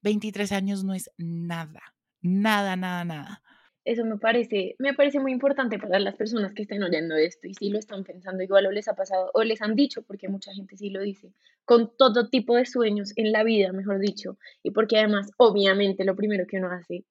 23 0.00 0.50
años 0.52 0.82
no 0.82 0.94
es 0.94 1.10
nada, 1.18 1.82
nada, 2.22 2.76
nada, 2.76 3.04
nada. 3.04 3.42
Eso 3.84 4.06
me 4.06 4.16
parece, 4.16 4.74
me 4.78 4.94
parece 4.94 5.20
muy 5.20 5.32
importante 5.32 5.78
para 5.78 5.98
las 5.98 6.14
personas 6.14 6.54
que 6.54 6.62
estén 6.62 6.82
oyendo 6.82 7.14
esto 7.14 7.46
y 7.46 7.52
si 7.52 7.68
lo 7.68 7.78
están 7.78 8.04
pensando 8.04 8.42
igual 8.42 8.66
o 8.66 8.72
les 8.72 8.88
ha 8.88 8.94
pasado 8.94 9.30
o 9.34 9.42
les 9.42 9.60
han 9.60 9.74
dicho, 9.74 10.02
porque 10.02 10.28
mucha 10.28 10.54
gente 10.54 10.78
sí 10.78 10.88
lo 10.88 11.02
dice, 11.02 11.34
con 11.66 11.94
todo 11.94 12.30
tipo 12.30 12.56
de 12.56 12.64
sueños 12.64 13.12
en 13.16 13.32
la 13.32 13.44
vida, 13.44 13.72
mejor 13.72 13.98
dicho, 14.00 14.38
y 14.62 14.70
porque 14.70 14.98
además, 14.98 15.30
obviamente, 15.36 16.04
lo 16.04 16.16
primero 16.16 16.46
que 16.46 16.56
uno 16.56 16.70
hace 16.70 17.04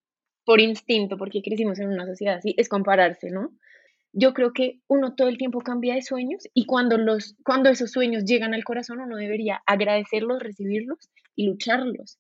por 0.43 0.59
instinto, 0.59 1.17
porque 1.17 1.43
crecimos 1.43 1.77
en 1.77 1.89
una 1.89 2.07
sociedad 2.07 2.38
así, 2.38 2.55
es 2.57 2.67
compararse, 2.67 3.29
¿no? 3.29 3.51
Yo 4.11 4.33
creo 4.33 4.53
que 4.53 4.79
uno 4.87 5.15
todo 5.15 5.27
el 5.27 5.37
tiempo 5.37 5.59
cambia 5.59 5.95
de 5.95 6.01
sueños 6.01 6.43
y 6.53 6.65
cuando, 6.65 6.97
los, 6.97 7.35
cuando 7.43 7.69
esos 7.69 7.91
sueños 7.91 8.25
llegan 8.25 8.53
al 8.53 8.63
corazón, 8.63 8.99
uno 8.99 9.17
debería 9.17 9.61
agradecerlos, 9.65 10.41
recibirlos 10.41 11.09
y 11.35 11.47
lucharlos, 11.47 12.17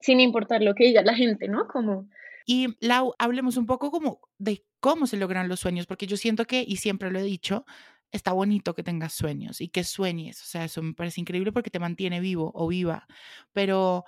sin 0.00 0.20
importar 0.20 0.62
lo 0.62 0.74
que 0.74 0.84
diga 0.84 1.02
la 1.02 1.14
gente, 1.14 1.48
¿no? 1.48 1.66
Como 1.68 2.08
y 2.46 2.76
Lau, 2.80 3.14
hablemos 3.18 3.56
un 3.56 3.66
poco 3.66 3.92
como 3.92 4.20
de 4.38 4.64
cómo 4.80 5.06
se 5.06 5.16
logran 5.16 5.48
los 5.48 5.60
sueños, 5.60 5.86
porque 5.86 6.08
yo 6.08 6.16
siento 6.16 6.46
que, 6.46 6.64
y 6.66 6.78
siempre 6.78 7.10
lo 7.12 7.20
he 7.20 7.22
dicho, 7.22 7.64
está 8.10 8.32
bonito 8.32 8.74
que 8.74 8.82
tengas 8.82 9.12
sueños 9.12 9.60
y 9.60 9.68
que 9.68 9.84
sueñes. 9.84 10.42
O 10.42 10.46
sea, 10.46 10.64
eso 10.64 10.82
me 10.82 10.94
parece 10.94 11.20
increíble 11.20 11.52
porque 11.52 11.70
te 11.70 11.78
mantiene 11.78 12.18
vivo 12.18 12.50
o 12.54 12.66
viva. 12.66 13.06
Pero 13.52 14.04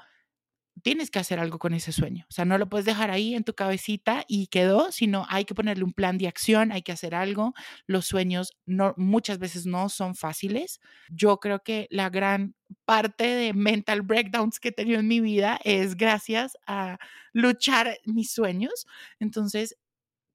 tienes 0.82 1.10
que 1.10 1.18
hacer 1.18 1.38
algo 1.38 1.58
con 1.58 1.74
ese 1.74 1.92
sueño. 1.92 2.24
O 2.28 2.32
sea, 2.32 2.44
no 2.44 2.56
lo 2.56 2.68
puedes 2.68 2.86
dejar 2.86 3.10
ahí 3.10 3.34
en 3.34 3.44
tu 3.44 3.54
cabecita 3.54 4.24
y 4.26 4.46
quedó, 4.46 4.90
sino 4.90 5.26
hay 5.28 5.44
que 5.44 5.54
ponerle 5.54 5.84
un 5.84 5.92
plan 5.92 6.18
de 6.18 6.28
acción, 6.28 6.72
hay 6.72 6.82
que 6.82 6.92
hacer 6.92 7.14
algo. 7.14 7.52
Los 7.86 8.06
sueños 8.06 8.56
muchas 8.96 9.38
veces 9.38 9.66
no 9.66 9.88
son 9.88 10.14
fáciles. 10.14 10.80
Yo 11.10 11.38
creo 11.38 11.62
que 11.62 11.86
la 11.90 12.08
gran 12.10 12.54
parte 12.84 13.26
de 13.26 13.52
mental 13.52 14.02
breakdowns 14.02 14.58
que 14.58 14.68
he 14.68 14.72
tenido 14.72 15.00
en 15.00 15.08
mi 15.08 15.20
vida 15.20 15.60
es 15.64 15.96
gracias 15.96 16.56
a 16.66 16.98
luchar 17.32 17.98
mis 18.06 18.32
sueños. 18.32 18.86
Entonces, 19.20 19.76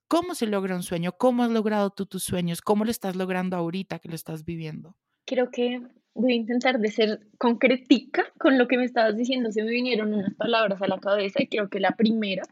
¿cómo 0.08 0.36
se 0.36 0.46
logra 0.46 0.76
un 0.76 0.84
sueño? 0.84 1.14
¿Cómo 1.14 1.44
has 1.44 1.52
logrado 1.52 1.90
tú 1.90 2.06
tus 2.06 2.24
sueños? 2.24 2.62
¿Cómo 2.62 2.86
lo 2.86 2.92
estás 2.92 3.16
logrando 3.16 3.58
ahorita 3.58 4.00
que 4.00 4.10
lo 4.10 4.16
estás 4.16 4.46
viviendo? 4.46 4.96
Creo 5.26 5.52
que 5.52 5.82
voy 6.18 6.34
a 6.34 6.36
intentar 6.36 6.80
de 6.80 6.90
ser 6.90 7.20
concretica 7.38 8.26
con 8.40 8.58
lo 8.58 8.68
que 8.68 8.78
me 8.78 8.86
estabas 8.86 9.16
diciendo. 9.16 9.52
Se 9.52 9.64
me 9.64 9.72
vinieron 9.72 10.14
unas 10.14 10.34
palabras 10.34 10.82
a 10.82 10.88
la 10.88 11.00
cabeza 11.00 11.42
y 11.42 11.48
creo 11.48 11.70
que 11.70 11.80
la 11.80 11.92
primera, 11.92 12.44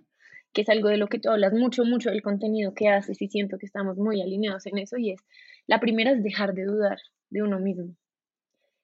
que 0.54 0.62
es 0.62 0.70
algo 0.70 0.90
de 0.90 0.98
lo 0.98 1.08
que 1.08 1.20
tú 1.20 1.30
hablas 1.30 1.52
mucho, 1.54 1.84
mucho 1.84 2.12
del 2.12 2.22
contenido 2.22 2.74
que 2.74 2.90
haces 2.90 3.22
y 3.22 3.28
siento 3.28 3.58
que 3.58 3.66
estamos 3.66 3.98
muy 3.98 4.22
alineados 4.22 4.66
en 4.68 4.78
eso 4.78 4.98
y 4.98 5.12
es, 5.12 5.22
la 5.68 5.80
primera 5.80 6.12
es 6.12 6.24
dejar 6.24 6.54
de 6.54 6.66
dudar 6.66 7.00
de 7.30 7.42
uno 7.42 7.60
mismo. 7.60 7.96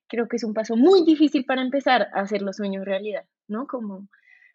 Creo 0.07 0.27
que 0.27 0.37
es 0.37 0.43
un 0.43 0.53
paso 0.53 0.75
muy 0.75 1.05
difícil 1.05 1.45
para 1.45 1.61
empezar 1.61 2.09
a 2.13 2.21
hacer 2.21 2.41
los 2.41 2.57
sueños 2.57 2.83
realidad, 2.83 3.23
¿no? 3.47 3.67
Como 3.67 4.09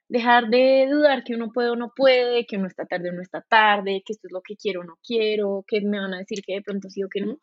dejar 0.09 0.49
de 0.49 0.89
dudar 0.91 1.25
que 1.25 1.35
uno 1.35 1.53
puede 1.53 1.71
o 1.71 1.77
no 1.77 1.93
puede, 1.95 2.47
que 2.47 2.57
uno 2.57 2.67
está 2.67 2.85
tarde 2.85 3.11
o 3.11 3.13
no 3.13 3.23
está 3.23 3.43
tarde, 3.43 4.03
que 4.05 4.13
esto 4.13 4.27
es 4.27 4.33
lo 4.33 4.43
que 4.43 4.57
quiero 4.57 4.81
o 4.81 4.85
no 4.85 4.99
quiero, 5.07 5.65
que 5.67 5.81
me 5.81 5.99
van 6.01 6.15
a 6.15 6.19
decir 6.19 6.43
que 6.45 6.55
de 6.55 6.63
pronto 6.63 6.91
sí 6.91 7.03
o 7.05 7.09
que 7.09 7.21
no. 7.21 7.39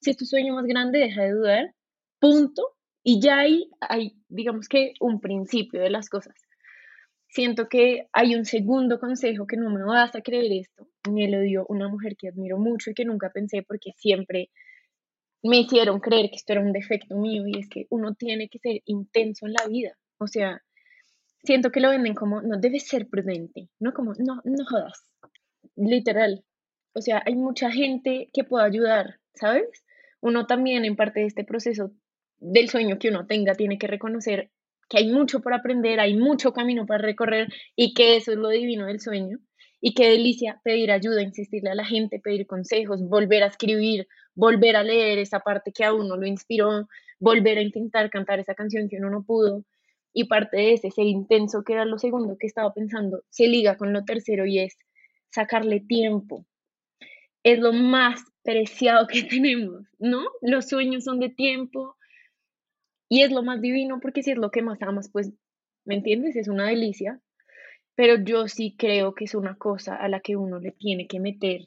Si 0.00 0.10
es 0.10 0.16
tu 0.16 0.26
sueño 0.26 0.54
más 0.54 0.66
grande, 0.66 0.98
deja 0.98 1.22
de 1.22 1.32
dudar 1.32 1.75
punto, 2.18 2.76
y 3.02 3.20
ya 3.20 3.38
ahí 3.38 3.70
hay, 3.80 4.16
digamos 4.28 4.68
que, 4.68 4.94
un 5.00 5.20
principio 5.20 5.80
de 5.80 5.90
las 5.90 6.08
cosas. 6.08 6.34
Siento 7.28 7.68
que 7.68 8.08
hay 8.12 8.34
un 8.34 8.44
segundo 8.44 8.98
consejo 8.98 9.46
que 9.46 9.56
no 9.56 9.70
me 9.70 9.84
vas 9.84 10.14
a 10.14 10.22
creer 10.22 10.50
esto. 10.52 10.88
Me 11.10 11.28
lo 11.28 11.40
dio 11.40 11.66
una 11.68 11.88
mujer 11.88 12.16
que 12.16 12.28
admiro 12.28 12.58
mucho 12.58 12.90
y 12.90 12.94
que 12.94 13.04
nunca 13.04 13.30
pensé 13.30 13.62
porque 13.62 13.92
siempre 13.96 14.50
me 15.42 15.60
hicieron 15.60 16.00
creer 16.00 16.30
que 16.30 16.36
esto 16.36 16.52
era 16.52 16.62
un 16.62 16.72
defecto 16.72 17.16
mío 17.16 17.44
y 17.46 17.58
es 17.60 17.68
que 17.68 17.86
uno 17.90 18.14
tiene 18.14 18.48
que 18.48 18.58
ser 18.58 18.80
intenso 18.86 19.46
en 19.46 19.52
la 19.52 19.66
vida. 19.68 19.96
O 20.18 20.26
sea, 20.26 20.62
siento 21.44 21.70
que 21.70 21.80
lo 21.80 21.90
venden 21.90 22.14
como, 22.14 22.42
no, 22.42 22.58
debes 22.58 22.88
ser 22.88 23.08
prudente, 23.08 23.68
no 23.78 23.92
como, 23.92 24.12
no, 24.18 24.40
no 24.44 24.64
jodas. 24.68 25.04
Literal. 25.76 26.44
O 26.92 27.00
sea, 27.00 27.22
hay 27.24 27.34
mucha 27.36 27.70
gente 27.70 28.28
que 28.32 28.44
puede 28.44 28.66
ayudar, 28.66 29.20
¿sabes? 29.34 29.84
Uno 30.20 30.46
también 30.46 30.84
en 30.84 30.96
parte 30.96 31.20
de 31.20 31.26
este 31.26 31.44
proceso 31.44 31.92
del 32.38 32.68
sueño 32.68 32.98
que 32.98 33.08
uno 33.08 33.26
tenga, 33.26 33.54
tiene 33.54 33.78
que 33.78 33.86
reconocer 33.86 34.50
que 34.88 34.98
hay 34.98 35.10
mucho 35.10 35.40
por 35.40 35.52
aprender, 35.52 36.00
hay 36.00 36.16
mucho 36.16 36.52
camino 36.52 36.86
para 36.86 37.02
recorrer 37.02 37.52
y 37.74 37.94
que 37.94 38.16
eso 38.16 38.32
es 38.32 38.38
lo 38.38 38.48
divino 38.50 38.86
del 38.86 39.00
sueño. 39.00 39.38
Y 39.80 39.94
qué 39.94 40.08
delicia 40.10 40.60
pedir 40.64 40.90
ayuda, 40.90 41.22
insistirle 41.22 41.70
a 41.70 41.74
la 41.74 41.84
gente, 41.84 42.18
pedir 42.18 42.46
consejos, 42.46 43.02
volver 43.02 43.42
a 43.42 43.48
escribir, 43.48 44.08
volver 44.34 44.76
a 44.76 44.82
leer 44.82 45.18
esa 45.18 45.40
parte 45.40 45.72
que 45.72 45.84
a 45.84 45.92
uno 45.92 46.16
lo 46.16 46.26
inspiró, 46.26 46.88
volver 47.18 47.58
a 47.58 47.62
intentar 47.62 48.08
cantar 48.10 48.38
esa 48.38 48.54
canción 48.54 48.88
que 48.88 48.96
uno 48.96 49.10
no 49.10 49.24
pudo. 49.24 49.64
Y 50.12 50.24
parte 50.24 50.56
de 50.56 50.72
ese 50.72 50.90
ser 50.90 51.04
intenso, 51.04 51.62
que 51.62 51.74
era 51.74 51.84
lo 51.84 51.98
segundo 51.98 52.36
que 52.38 52.46
estaba 52.46 52.72
pensando, 52.72 53.22
se 53.28 53.48
liga 53.48 53.76
con 53.76 53.92
lo 53.92 54.04
tercero 54.04 54.46
y 54.46 54.60
es 54.60 54.76
sacarle 55.30 55.80
tiempo. 55.80 56.46
Es 57.42 57.58
lo 57.58 57.72
más 57.72 58.22
preciado 58.42 59.06
que 59.06 59.22
tenemos, 59.24 59.82
¿no? 59.98 60.24
Los 60.40 60.68
sueños 60.68 61.04
son 61.04 61.20
de 61.20 61.28
tiempo, 61.28 61.96
y 63.08 63.22
es 63.22 63.30
lo 63.30 63.42
más 63.42 63.60
divino 63.60 64.00
porque 64.00 64.22
si 64.22 64.32
es 64.32 64.38
lo 64.38 64.50
que 64.50 64.62
más 64.62 64.80
amas, 64.82 65.10
pues, 65.10 65.32
¿me 65.84 65.94
entiendes? 65.94 66.36
Es 66.36 66.48
una 66.48 66.66
delicia. 66.66 67.20
Pero 67.94 68.22
yo 68.22 68.46
sí 68.48 68.74
creo 68.76 69.14
que 69.14 69.24
es 69.24 69.34
una 69.34 69.56
cosa 69.56 69.96
a 69.96 70.08
la 70.08 70.20
que 70.20 70.36
uno 70.36 70.58
le 70.58 70.72
tiene 70.72 71.06
que 71.06 71.18
meter 71.18 71.62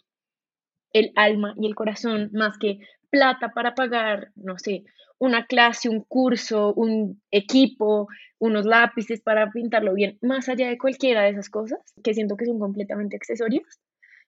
el 0.94 1.12
alma 1.16 1.56
y 1.58 1.68
el 1.68 1.76
corazón 1.76 2.30
más 2.34 2.58
que 2.58 2.80
plata 3.10 3.50
para 3.50 3.74
pagar, 3.74 4.32
no 4.36 4.58
sé, 4.60 4.84
una 5.18 5.48
clase, 5.48 5.90
un 5.90 6.02
curso, 6.02 6.74
un 6.74 7.22
equipo, 7.32 8.08
unos 8.40 8.66
lápices 8.66 9.22
para 9.22 9.50
pintarlo 9.52 9.94
bien, 9.94 10.18
más 10.22 10.50
allá 10.50 10.70
de 10.70 10.78
cualquiera 10.78 11.24
de 11.24 11.32
esas 11.32 11.50
cosas, 11.50 11.80
que 12.04 12.14
siento 12.14 12.38
que 12.38 12.46
son 12.46 12.60
completamente 12.60 13.18
accesorios, 13.18 13.80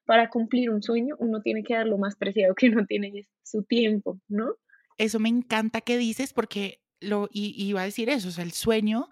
para 0.04 0.28
cumplir 0.28 0.70
un 0.70 0.82
sueño 0.82 1.14
uno 1.18 1.40
tiene 1.40 1.62
que 1.62 1.74
dar 1.74 1.86
lo 1.86 1.96
más 1.96 2.16
preciado 2.16 2.54
que 2.54 2.68
uno 2.68 2.84
tiene 2.86 3.12
es 3.14 3.28
su 3.42 3.62
tiempo, 3.62 4.20
¿no? 4.28 4.56
Eso 4.98 5.18
me 5.18 5.28
encanta 5.28 5.80
que 5.80 5.96
dices 5.96 6.32
porque 6.32 6.81
lo, 7.02 7.28
y, 7.32 7.54
iba 7.64 7.82
a 7.82 7.84
decir 7.84 8.08
eso, 8.08 8.28
o 8.28 8.32
sea, 8.32 8.44
el 8.44 8.52
sueño, 8.52 9.08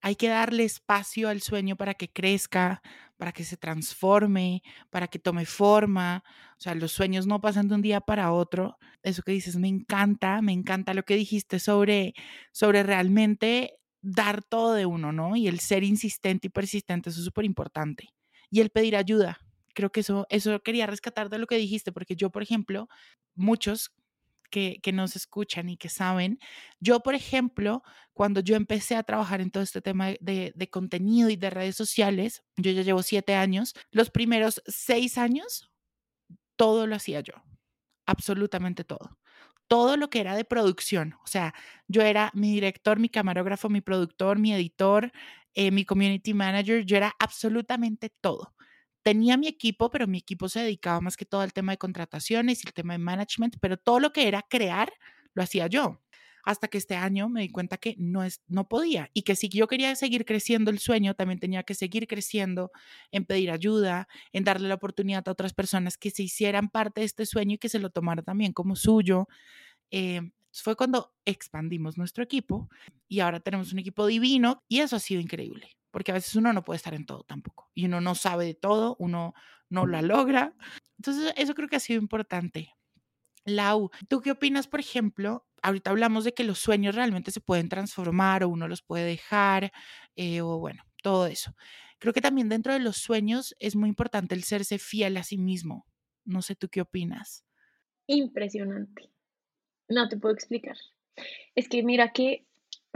hay 0.00 0.16
que 0.16 0.28
darle 0.28 0.64
espacio 0.64 1.28
al 1.28 1.40
sueño 1.40 1.76
para 1.76 1.94
que 1.94 2.08
crezca, 2.08 2.82
para 3.16 3.32
que 3.32 3.44
se 3.44 3.56
transforme, 3.56 4.62
para 4.90 5.08
que 5.08 5.18
tome 5.18 5.46
forma. 5.46 6.22
O 6.58 6.60
sea, 6.60 6.74
los 6.74 6.92
sueños 6.92 7.26
no 7.26 7.40
pasan 7.40 7.68
de 7.68 7.74
un 7.74 7.82
día 7.82 8.00
para 8.00 8.32
otro. 8.32 8.78
Eso 9.02 9.22
que 9.22 9.32
dices 9.32 9.56
me 9.56 9.68
encanta, 9.68 10.42
me 10.42 10.52
encanta 10.52 10.94
lo 10.94 11.02
que 11.04 11.16
dijiste 11.16 11.58
sobre, 11.58 12.14
sobre 12.52 12.82
realmente 12.82 13.74
dar 14.02 14.42
todo 14.44 14.74
de 14.74 14.86
uno, 14.86 15.12
¿no? 15.12 15.36
Y 15.36 15.48
el 15.48 15.60
ser 15.60 15.82
insistente 15.82 16.48
y 16.48 16.50
persistente, 16.50 17.10
eso 17.10 17.20
es 17.20 17.24
súper 17.24 17.44
importante. 17.44 18.10
Y 18.50 18.60
el 18.60 18.70
pedir 18.70 18.96
ayuda. 18.96 19.38
Creo 19.74 19.90
que 19.90 20.00
eso, 20.00 20.26
eso 20.30 20.60
quería 20.60 20.86
rescatar 20.86 21.28
de 21.28 21.38
lo 21.38 21.46
que 21.46 21.56
dijiste, 21.56 21.92
porque 21.92 22.16
yo, 22.16 22.30
por 22.30 22.42
ejemplo, 22.42 22.88
muchos 23.34 23.92
que, 24.50 24.80
nos 24.92 25.16
escuchan 25.16 25.68
y 25.68 25.76
que 25.76 25.88
saben. 25.88 26.38
Yo, 26.80 27.00
por 27.00 27.14
ejemplo, 27.14 27.82
cuando 28.12 28.40
yo 28.40 28.56
empecé 28.56 28.96
a 28.96 29.02
trabajar 29.02 29.40
en 29.40 29.50
todo 29.50 29.62
este 29.62 29.82
tema 29.82 30.08
de, 30.20 30.52
de 30.54 30.70
contenido 30.70 31.30
y 31.30 31.36
de 31.36 31.50
redes 31.50 31.76
sociales, 31.76 32.42
yo 32.56 32.70
ya 32.70 32.82
llevo 32.82 33.02
siete 33.02 33.34
años, 33.34 33.74
los 33.90 34.10
primeros 34.10 34.62
seis 34.66 35.18
años, 35.18 35.70
todo 36.56 36.86
lo 36.86 36.96
hacía 36.96 37.20
yo, 37.20 37.34
absolutamente 38.06 38.84
todo 38.84 39.18
todo 39.68 39.96
lo 39.96 40.10
que 40.10 40.20
era 40.20 40.36
de 40.36 40.44
producción. 40.44 41.16
O 41.24 41.26
sea, 41.26 41.52
yo 41.88 42.02
era 42.02 42.30
mi 42.34 42.52
director, 42.52 43.00
mi 43.00 43.08
camarógrafo, 43.08 43.68
mi 43.68 43.80
productor, 43.80 44.38
mi 44.38 44.52
editor, 44.52 45.10
eh, 45.54 45.72
mi 45.72 45.84
community 45.84 46.34
manager, 46.34 46.84
yo 46.84 46.96
era 46.96 47.16
absolutamente 47.18 48.10
todo 48.20 48.55
tenía 49.06 49.36
mi 49.36 49.46
equipo, 49.46 49.88
pero 49.88 50.08
mi 50.08 50.18
equipo 50.18 50.48
se 50.48 50.58
dedicaba 50.58 51.00
más 51.00 51.16
que 51.16 51.24
todo 51.24 51.40
al 51.42 51.52
tema 51.52 51.70
de 51.70 51.78
contrataciones 51.78 52.64
y 52.64 52.66
el 52.66 52.74
tema 52.74 52.94
de 52.94 52.98
management, 52.98 53.54
pero 53.60 53.76
todo 53.76 54.00
lo 54.00 54.12
que 54.12 54.26
era 54.26 54.42
crear 54.42 54.92
lo 55.32 55.44
hacía 55.44 55.68
yo. 55.68 56.02
Hasta 56.42 56.66
que 56.66 56.76
este 56.78 56.96
año 56.96 57.28
me 57.28 57.42
di 57.42 57.48
cuenta 57.48 57.76
que 57.76 57.94
no, 57.98 58.24
es, 58.24 58.42
no 58.48 58.66
podía 58.68 59.08
y 59.14 59.22
que 59.22 59.36
si 59.36 59.48
yo 59.48 59.68
quería 59.68 59.94
seguir 59.94 60.24
creciendo 60.24 60.72
el 60.72 60.80
sueño, 60.80 61.14
también 61.14 61.38
tenía 61.38 61.62
que 61.62 61.74
seguir 61.74 62.08
creciendo 62.08 62.72
en 63.12 63.26
pedir 63.26 63.52
ayuda, 63.52 64.08
en 64.32 64.42
darle 64.42 64.66
la 64.66 64.74
oportunidad 64.74 65.28
a 65.28 65.30
otras 65.30 65.54
personas 65.54 65.96
que 65.98 66.10
se 66.10 66.24
hicieran 66.24 66.68
parte 66.68 67.02
de 67.02 67.04
este 67.06 67.26
sueño 67.26 67.54
y 67.54 67.58
que 67.58 67.68
se 67.68 67.78
lo 67.78 67.90
tomaran 67.90 68.24
también 68.24 68.52
como 68.52 68.74
suyo. 68.74 69.28
Eh, 69.92 70.20
fue 70.52 70.74
cuando 70.74 71.14
expandimos 71.24 71.96
nuestro 71.96 72.24
equipo 72.24 72.68
y 73.06 73.20
ahora 73.20 73.38
tenemos 73.38 73.72
un 73.72 73.78
equipo 73.78 74.04
divino 74.04 74.64
y 74.68 74.80
eso 74.80 74.96
ha 74.96 75.00
sido 75.00 75.20
increíble 75.20 75.76
porque 75.96 76.10
a 76.10 76.14
veces 76.14 76.36
uno 76.36 76.52
no 76.52 76.62
puede 76.62 76.76
estar 76.76 76.92
en 76.92 77.06
todo 77.06 77.22
tampoco 77.22 77.70
y 77.72 77.86
uno 77.86 78.02
no 78.02 78.14
sabe 78.14 78.44
de 78.44 78.52
todo, 78.52 78.96
uno 78.98 79.32
no 79.70 79.86
la 79.86 80.02
logra. 80.02 80.54
Entonces, 80.98 81.32
eso 81.38 81.54
creo 81.54 81.70
que 81.70 81.76
ha 81.76 81.80
sido 81.80 81.98
importante. 81.98 82.74
Lau, 83.46 83.88
¿tú 84.06 84.20
qué 84.20 84.32
opinas, 84.32 84.68
por 84.68 84.78
ejemplo? 84.78 85.46
Ahorita 85.62 85.88
hablamos 85.88 86.24
de 86.24 86.34
que 86.34 86.44
los 86.44 86.58
sueños 86.58 86.96
realmente 86.96 87.30
se 87.30 87.40
pueden 87.40 87.70
transformar 87.70 88.44
o 88.44 88.50
uno 88.50 88.68
los 88.68 88.82
puede 88.82 89.06
dejar, 89.06 89.72
eh, 90.16 90.42
o 90.42 90.58
bueno, 90.58 90.82
todo 91.02 91.28
eso. 91.28 91.56
Creo 91.98 92.12
que 92.12 92.20
también 92.20 92.50
dentro 92.50 92.74
de 92.74 92.80
los 92.80 92.98
sueños 92.98 93.56
es 93.58 93.74
muy 93.74 93.88
importante 93.88 94.34
el 94.34 94.44
serse 94.44 94.78
fiel 94.78 95.16
a 95.16 95.22
sí 95.22 95.38
mismo. 95.38 95.86
No 96.26 96.42
sé 96.42 96.56
tú 96.56 96.68
qué 96.68 96.82
opinas. 96.82 97.42
Impresionante. 98.06 99.10
No 99.88 100.10
te 100.10 100.18
puedo 100.18 100.34
explicar. 100.34 100.76
Es 101.54 101.70
que 101.70 101.82
mira 101.82 102.12
que 102.12 102.46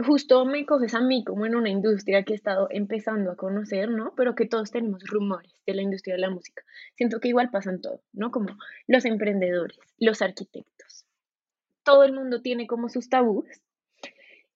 justo 0.03 0.45
me 0.45 0.65
coges 0.65 0.93
a 0.93 1.01
mí 1.01 1.23
como 1.23 1.45
en 1.45 1.55
una 1.55 1.69
industria 1.69 2.23
que 2.23 2.33
he 2.33 2.35
estado 2.35 2.67
empezando 2.69 3.31
a 3.31 3.35
conocer, 3.35 3.89
¿no? 3.89 4.13
Pero 4.15 4.35
que 4.35 4.45
todos 4.45 4.71
tenemos 4.71 5.03
rumores 5.05 5.53
de 5.65 5.73
la 5.73 5.81
industria 5.81 6.15
de 6.15 6.21
la 6.21 6.29
música. 6.29 6.63
Siento 6.95 7.19
que 7.19 7.29
igual 7.29 7.49
pasan 7.51 7.81
todo, 7.81 8.01
¿no? 8.13 8.31
Como 8.31 8.57
los 8.87 9.05
emprendedores, 9.05 9.79
los 9.97 10.21
arquitectos. 10.21 11.05
Todo 11.83 12.03
el 12.03 12.13
mundo 12.13 12.41
tiene 12.41 12.67
como 12.67 12.89
sus 12.89 13.09
tabús. 13.09 13.47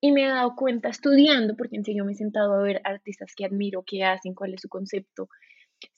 Y 0.02 0.12
me 0.12 0.26
he 0.26 0.28
dado 0.28 0.56
cuenta 0.56 0.90
estudiando, 0.90 1.56
porque 1.56 1.78
en 1.78 1.86
serio 1.86 2.06
me 2.06 2.12
he 2.12 2.16
sentado 2.16 2.54
a 2.54 2.62
ver 2.62 2.82
artistas 2.84 3.34
que 3.36 3.46
admiro, 3.46 3.84
qué 3.88 4.04
hacen, 4.04 4.36
cuál 4.36 4.54
es 4.54 4.62
su 4.62 4.70
concepto. 4.70 5.30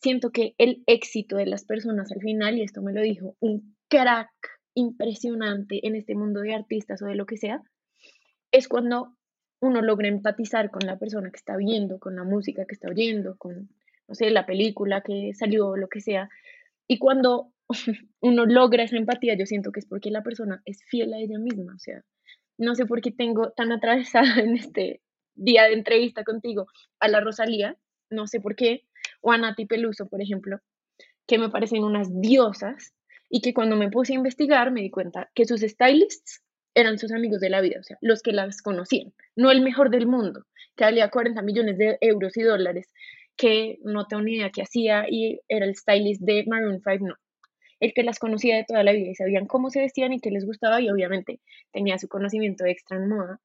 Siento 0.01 0.31
que 0.31 0.53
el 0.57 0.83
éxito 0.85 1.35
de 1.35 1.47
las 1.47 1.65
personas 1.65 2.11
al 2.11 2.21
final, 2.21 2.57
y 2.57 2.63
esto 2.63 2.81
me 2.81 2.93
lo 2.93 3.01
dijo 3.01 3.35
un 3.39 3.75
crack 3.89 4.29
impresionante 4.75 5.85
en 5.85 5.95
este 5.95 6.15
mundo 6.15 6.41
de 6.41 6.53
artistas 6.53 7.01
o 7.01 7.05
de 7.05 7.15
lo 7.15 7.25
que 7.25 7.37
sea, 7.37 7.61
es 8.51 8.67
cuando 8.67 9.16
uno 9.59 9.81
logra 9.81 10.07
empatizar 10.07 10.69
con 10.71 10.85
la 10.85 10.97
persona 10.97 11.29
que 11.31 11.37
está 11.37 11.57
viendo, 11.57 11.99
con 11.99 12.15
la 12.15 12.23
música 12.23 12.65
que 12.65 12.75
está 12.75 12.89
oyendo, 12.89 13.37
con, 13.37 13.69
no 14.07 14.15
sé, 14.15 14.29
la 14.29 14.45
película 14.45 15.01
que 15.01 15.33
salió, 15.33 15.75
lo 15.75 15.87
que 15.89 16.01
sea. 16.01 16.29
Y 16.87 16.99
cuando 16.99 17.51
uno 18.21 18.45
logra 18.45 18.83
esa 18.83 18.97
empatía, 18.97 19.35
yo 19.35 19.45
siento 19.45 19.71
que 19.71 19.79
es 19.79 19.85
porque 19.85 20.11
la 20.11 20.23
persona 20.23 20.61
es 20.65 20.83
fiel 20.83 21.13
a 21.13 21.19
ella 21.19 21.39
misma. 21.39 21.73
O 21.75 21.79
sea, 21.79 22.03
no 22.57 22.75
sé 22.75 22.85
por 22.85 23.01
qué 23.01 23.11
tengo 23.11 23.51
tan 23.51 23.71
atravesada 23.71 24.35
en 24.41 24.55
este 24.55 25.01
día 25.35 25.63
de 25.63 25.73
entrevista 25.73 26.23
contigo 26.23 26.67
a 26.99 27.07
la 27.07 27.19
Rosalía, 27.19 27.77
no 28.09 28.27
sé 28.27 28.39
por 28.39 28.55
qué, 28.55 28.85
o 29.21 29.31
a 29.31 29.37
Nati 29.37 29.65
Peluso, 29.65 30.07
por 30.07 30.21
ejemplo, 30.21 30.59
que 31.27 31.37
me 31.37 31.49
parecen 31.49 31.83
unas 31.83 32.21
diosas 32.21 32.93
y 33.29 33.41
que 33.41 33.53
cuando 33.53 33.75
me 33.75 33.89
puse 33.89 34.13
a 34.13 34.15
investigar 34.15 34.71
me 34.71 34.81
di 34.81 34.89
cuenta 34.89 35.29
que 35.35 35.45
sus 35.45 35.61
stylists 35.61 36.41
eran 36.77 37.00
sus 37.00 37.12
amigos 37.12 37.41
de 37.41 37.50
la 37.50 37.60
vida, 37.60 37.79
o 37.79 37.84
sea, 37.84 37.98
los 38.01 38.22
que 38.22 38.31
las 38.31 38.62
conocían, 38.62 39.12
no 39.36 39.50
el 39.50 39.62
mejor 39.62 39.89
del 39.89 40.05
mundo, 40.05 40.46
que 40.75 40.84
valía 40.84 41.10
40 41.10 41.41
millones 41.41 41.79
de 41.79 41.98
euros 42.01 42.38
y 42.38 42.43
dólares, 42.43 42.93
que 43.36 43.79
no 43.84 44.05
tengo 44.05 44.22
ni 44.22 44.36
idea 44.36 44.51
qué 44.51 44.62
hacía 44.62 45.05
y 45.10 45.39
era 45.48 45.65
el 45.65 45.75
stylist 45.75 46.22
de 46.22 46.46
Maroon 46.46 46.79
5, 46.84 47.07
no. 47.07 47.15
El 47.79 47.93
que 47.96 48.03
las 48.03 48.19
conocía 48.19 48.57
de 48.57 48.63
toda 48.63 48.84
la 48.84 48.91
vida 48.91 49.10
y 49.10 49.15
sabían 49.15 49.48
cómo 49.48 49.72
se 49.72 49.79
vestían 49.79 50.13
y 50.13 50.19
qué 50.19 50.29
les 50.29 50.46
gustaba 50.46 50.79
y 50.79 50.89
obviamente 50.89 51.39
tenía 51.72 51.98
su 51.98 52.07
conocimiento 52.07 52.63
extra 52.65 52.98
en 52.98 53.10
moda. 53.10 53.41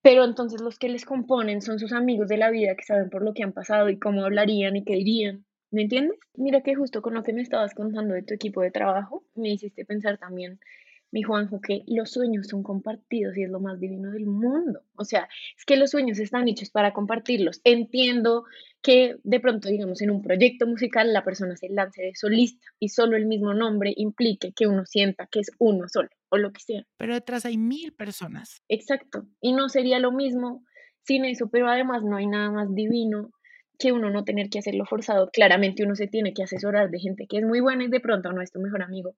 Pero 0.00 0.24
entonces 0.24 0.60
los 0.60 0.78
que 0.78 0.88
les 0.88 1.04
componen 1.04 1.62
son 1.62 1.80
sus 1.80 1.92
amigos 1.92 2.28
de 2.28 2.36
la 2.36 2.50
vida 2.50 2.76
que 2.76 2.84
saben 2.84 3.10
por 3.10 3.24
lo 3.24 3.34
que 3.34 3.42
han 3.42 3.52
pasado 3.52 3.88
y 3.88 3.98
cómo 3.98 4.24
hablarían 4.24 4.76
y 4.76 4.84
qué 4.84 4.94
dirían. 4.94 5.44
¿Me 5.72 5.82
entiendes? 5.82 6.18
Mira 6.34 6.60
que 6.60 6.76
justo 6.76 7.02
con 7.02 7.14
lo 7.14 7.24
que 7.24 7.32
me 7.32 7.42
estabas 7.42 7.74
contando 7.74 8.14
de 8.14 8.22
tu 8.22 8.34
equipo 8.34 8.62
de 8.62 8.70
trabajo, 8.70 9.24
me 9.34 9.50
hiciste 9.50 9.84
pensar 9.84 10.16
también 10.18 10.60
mi 11.10 11.22
Juanjo, 11.22 11.60
que 11.60 11.82
los 11.86 12.10
sueños 12.10 12.48
son 12.48 12.62
compartidos 12.62 13.36
y 13.36 13.42
es 13.42 13.50
lo 13.50 13.60
más 13.60 13.80
divino 13.80 14.10
del 14.10 14.26
mundo. 14.26 14.82
O 14.96 15.04
sea, 15.04 15.28
es 15.56 15.64
que 15.64 15.76
los 15.76 15.90
sueños 15.90 16.18
están 16.18 16.48
hechos 16.48 16.70
para 16.70 16.92
compartirlos. 16.92 17.60
Entiendo 17.64 18.44
que 18.82 19.16
de 19.22 19.40
pronto, 19.40 19.68
digamos, 19.68 20.02
en 20.02 20.10
un 20.10 20.22
proyecto 20.22 20.66
musical 20.66 21.12
la 21.12 21.24
persona 21.24 21.56
se 21.56 21.68
lance 21.68 22.02
de 22.02 22.14
solista 22.14 22.64
y 22.78 22.90
solo 22.90 23.16
el 23.16 23.26
mismo 23.26 23.54
nombre 23.54 23.92
implique 23.96 24.52
que 24.54 24.66
uno 24.66 24.84
sienta 24.84 25.26
que 25.30 25.40
es 25.40 25.50
uno 25.58 25.88
solo 25.88 26.10
o 26.28 26.36
lo 26.36 26.52
que 26.52 26.60
sea. 26.60 26.82
Pero 26.98 27.14
detrás 27.14 27.44
hay 27.44 27.56
mil 27.56 27.92
personas. 27.92 28.62
Exacto. 28.68 29.26
Y 29.40 29.52
no 29.52 29.68
sería 29.68 29.98
lo 29.98 30.12
mismo 30.12 30.64
sin 31.02 31.24
eso, 31.24 31.48
pero 31.50 31.68
además 31.68 32.02
no 32.04 32.16
hay 32.16 32.26
nada 32.26 32.50
más 32.50 32.74
divino 32.74 33.30
que 33.78 33.92
uno 33.92 34.10
no 34.10 34.24
tener 34.24 34.50
que 34.50 34.58
hacerlo 34.58 34.84
forzado. 34.84 35.30
Claramente 35.32 35.84
uno 35.84 35.94
se 35.94 36.08
tiene 36.08 36.34
que 36.34 36.42
asesorar 36.42 36.90
de 36.90 36.98
gente 36.98 37.26
que 37.28 37.38
es 37.38 37.44
muy 37.44 37.60
buena 37.60 37.84
y 37.84 37.88
de 37.88 38.00
pronto 38.00 38.32
no 38.32 38.42
es 38.42 38.50
tu 38.50 38.60
mejor 38.60 38.82
amigo 38.82 39.14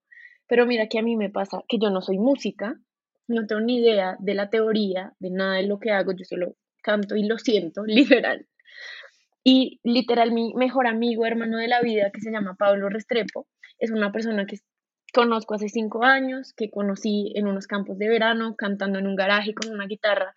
pero 0.51 0.65
mira 0.65 0.87
que 0.87 0.99
a 0.99 1.01
mí 1.01 1.15
me 1.15 1.29
pasa 1.29 1.63
que 1.69 1.77
yo 1.79 1.89
no 1.91 2.01
soy 2.01 2.17
música, 2.17 2.77
no 3.29 3.47
tengo 3.47 3.61
ni 3.61 3.77
idea 3.77 4.17
de 4.19 4.33
la 4.33 4.49
teoría, 4.49 5.13
de 5.17 5.29
nada 5.29 5.55
de 5.55 5.63
lo 5.63 5.79
que 5.79 5.91
hago, 5.91 6.11
yo 6.11 6.25
solo 6.25 6.57
canto 6.83 7.15
y 7.15 7.23
lo 7.23 7.37
siento, 7.37 7.83
literal. 7.87 8.45
Y 9.45 9.79
literal, 9.85 10.33
mi 10.33 10.53
mejor 10.55 10.87
amigo, 10.87 11.25
hermano 11.25 11.57
de 11.57 11.69
la 11.69 11.79
vida, 11.79 12.11
que 12.13 12.19
se 12.19 12.31
llama 12.31 12.57
Pablo 12.59 12.89
Restrepo, 12.89 13.47
es 13.79 13.91
una 13.91 14.11
persona 14.11 14.45
que 14.45 14.57
conozco 15.13 15.53
hace 15.53 15.69
cinco 15.69 16.03
años, 16.03 16.51
que 16.57 16.69
conocí 16.69 17.31
en 17.35 17.47
unos 17.47 17.65
campos 17.65 17.97
de 17.97 18.09
verano, 18.09 18.55
cantando 18.57 18.99
en 18.99 19.07
un 19.07 19.15
garaje 19.15 19.53
con 19.53 19.71
una 19.71 19.87
guitarra, 19.87 20.35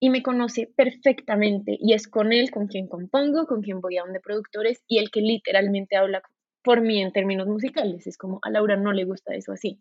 y 0.00 0.08
me 0.08 0.22
conoce 0.22 0.72
perfectamente, 0.74 1.76
y 1.78 1.92
es 1.92 2.08
con 2.08 2.32
él 2.32 2.50
con 2.50 2.68
quien 2.68 2.88
compongo, 2.88 3.46
con 3.46 3.60
quien 3.60 3.82
voy 3.82 3.98
a 3.98 4.02
donde 4.02 4.20
productores, 4.20 4.82
y 4.88 4.96
el 4.96 5.10
que 5.10 5.20
literalmente 5.20 5.98
habla 5.98 6.22
por 6.62 6.80
mí 6.80 7.02
en 7.02 7.12
términos 7.12 7.46
musicales. 7.46 8.06
Es 8.06 8.16
como 8.16 8.40
a 8.42 8.50
Laura 8.50 8.76
no 8.76 8.92
le 8.92 9.04
gusta 9.04 9.34
eso 9.34 9.52
así, 9.52 9.80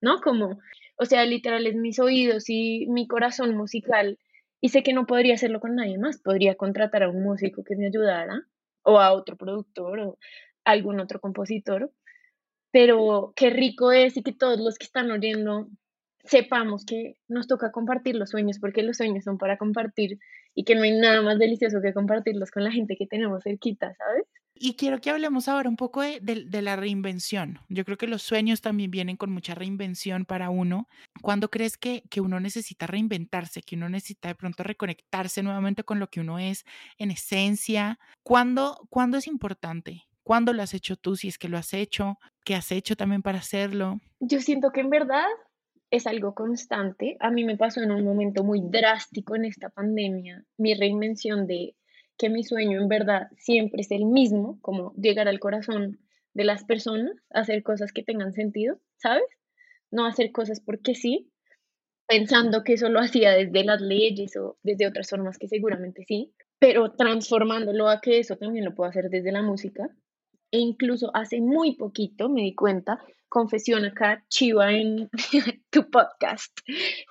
¿no? 0.00 0.20
Como, 0.20 0.58
o 0.96 1.04
sea, 1.04 1.24
literal 1.24 1.66
es 1.66 1.76
mis 1.76 1.98
oídos 1.98 2.48
y 2.48 2.86
mi 2.88 3.06
corazón 3.06 3.56
musical 3.56 4.18
y 4.60 4.70
sé 4.70 4.82
que 4.82 4.92
no 4.92 5.06
podría 5.06 5.34
hacerlo 5.34 5.60
con 5.60 5.76
nadie 5.76 5.98
más. 5.98 6.18
Podría 6.18 6.54
contratar 6.54 7.02
a 7.02 7.08
un 7.08 7.22
músico 7.22 7.64
que 7.64 7.76
me 7.76 7.86
ayudara 7.86 8.42
o 8.82 9.00
a 9.00 9.12
otro 9.12 9.36
productor 9.36 10.00
o 10.00 10.18
algún 10.64 11.00
otro 11.00 11.20
compositor. 11.20 11.92
Pero 12.70 13.32
qué 13.36 13.50
rico 13.50 13.92
es 13.92 14.16
y 14.16 14.22
que 14.22 14.32
todos 14.32 14.60
los 14.60 14.78
que 14.78 14.86
están 14.86 15.10
oyendo 15.10 15.68
sepamos 16.24 16.84
que 16.86 17.16
nos 17.28 17.48
toca 17.48 17.72
compartir 17.72 18.14
los 18.16 18.30
sueños 18.30 18.58
porque 18.60 18.82
los 18.82 18.96
sueños 18.96 19.24
son 19.24 19.38
para 19.38 19.58
compartir 19.58 20.18
y 20.54 20.64
que 20.64 20.74
no 20.74 20.82
hay 20.82 20.92
nada 20.92 21.22
más 21.22 21.38
delicioso 21.38 21.80
que 21.82 21.92
compartirlos 21.92 22.50
con 22.50 22.64
la 22.64 22.70
gente 22.70 22.96
que 22.96 23.06
tenemos 23.06 23.42
cerquita, 23.42 23.94
¿sabes? 23.94 24.26
Y 24.54 24.74
quiero 24.74 25.00
que 25.00 25.10
hablemos 25.10 25.48
ahora 25.48 25.68
un 25.68 25.76
poco 25.76 26.02
de, 26.02 26.62
la 26.62 26.76
reinvención. 26.76 27.58
Yo 27.68 27.84
creo 27.84 27.96
que 27.96 28.06
los 28.06 28.22
sueños 28.22 28.60
también 28.60 28.90
vienen 28.90 29.16
con 29.16 29.32
mucha 29.32 29.54
reinvención 29.54 30.24
para 30.24 30.50
uno. 30.50 30.88
¿Cuándo 31.20 31.50
crees 31.50 31.76
que, 31.76 32.02
que 32.10 32.20
uno 32.20 32.38
necesita 32.38 32.86
reinventarse, 32.86 33.62
que 33.62 33.76
uno 33.76 33.88
necesita 33.88 34.28
de 34.28 34.34
pronto 34.34 34.62
reconectarse 34.62 35.42
nuevamente 35.42 35.84
con 35.84 35.98
lo 35.98 36.08
que 36.08 36.20
uno 36.20 36.38
es 36.38 36.64
en 36.98 37.10
esencia? 37.10 37.98
¿Cuándo, 38.22 38.86
¿cuándo 38.90 39.18
es 39.18 39.26
importante? 39.26 40.04
¿Cuándo 40.22 40.52
lo 40.52 40.62
has 40.62 40.74
hecho 40.74 40.96
tú, 40.96 41.16
si 41.16 41.28
es 41.28 41.38
que 41.38 41.48
lo 41.48 41.58
has 41.58 41.74
hecho? 41.74 42.18
¿Qué 42.44 42.54
has 42.54 42.70
hecho 42.70 42.94
también 42.94 43.22
para 43.22 43.38
hacerlo? 43.38 44.00
Yo 44.20 44.40
siento 44.40 44.70
que 44.70 44.80
en 44.80 44.90
verdad 44.90 45.26
es 45.90 46.06
algo 46.06 46.34
constante. 46.34 47.16
A 47.20 47.30
mí 47.30 47.44
me 47.44 47.56
pasó 47.56 47.80
en 47.82 47.90
un 47.90 48.04
momento 48.04 48.44
muy 48.44 48.60
drástico 48.62 49.34
en 49.34 49.44
esta 49.44 49.68
pandemia, 49.68 50.44
mi 50.56 50.74
reinvención 50.74 51.46
de 51.46 51.74
que 52.22 52.30
mi 52.30 52.44
sueño 52.44 52.80
en 52.80 52.86
verdad 52.86 53.32
siempre 53.36 53.80
es 53.80 53.90
el 53.90 54.04
mismo, 54.04 54.60
como 54.60 54.94
llegar 54.94 55.26
al 55.26 55.40
corazón 55.40 55.98
de 56.34 56.44
las 56.44 56.62
personas, 56.62 57.10
hacer 57.30 57.64
cosas 57.64 57.92
que 57.92 58.04
tengan 58.04 58.32
sentido, 58.32 58.78
¿sabes? 58.96 59.24
No 59.90 60.06
hacer 60.06 60.30
cosas 60.30 60.60
porque 60.60 60.94
sí, 60.94 61.32
pensando 62.06 62.62
que 62.62 62.74
eso 62.74 62.88
lo 62.90 63.00
hacía 63.00 63.32
desde 63.32 63.64
las 63.64 63.80
leyes 63.80 64.36
o 64.36 64.56
desde 64.62 64.86
otras 64.86 65.10
formas 65.10 65.36
que 65.36 65.48
seguramente 65.48 66.04
sí, 66.06 66.32
pero 66.60 66.92
transformándolo 66.92 67.88
a 67.88 68.00
que 68.00 68.20
eso 68.20 68.36
también 68.36 68.64
lo 68.64 68.72
puedo 68.76 68.88
hacer 68.88 69.10
desde 69.10 69.32
la 69.32 69.42
música. 69.42 69.90
E 70.52 70.60
incluso 70.60 71.10
hace 71.12 71.40
muy 71.40 71.74
poquito 71.74 72.28
me 72.28 72.42
di 72.42 72.54
cuenta, 72.54 73.00
confesión 73.28 73.84
acá, 73.84 74.24
chiva 74.28 74.72
en 74.72 75.10
tu 75.70 75.90
podcast, 75.90 76.56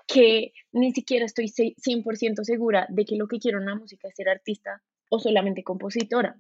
que 0.08 0.54
ni 0.71 0.93
siquiera 0.93 1.26
estoy 1.26 1.47
100% 1.47 2.43
segura 2.43 2.88
de 2.88 3.04
que 3.04 3.17
lo 3.17 3.28
que 3.28 3.39
quiero 3.39 3.60
en 3.60 3.65
la 3.65 3.76
música 3.76 4.08
es 4.08 4.15
ser 4.15 4.30
artista 4.30 4.82
o 5.12 5.19
solamente 5.19 5.63
compositora. 5.63 6.38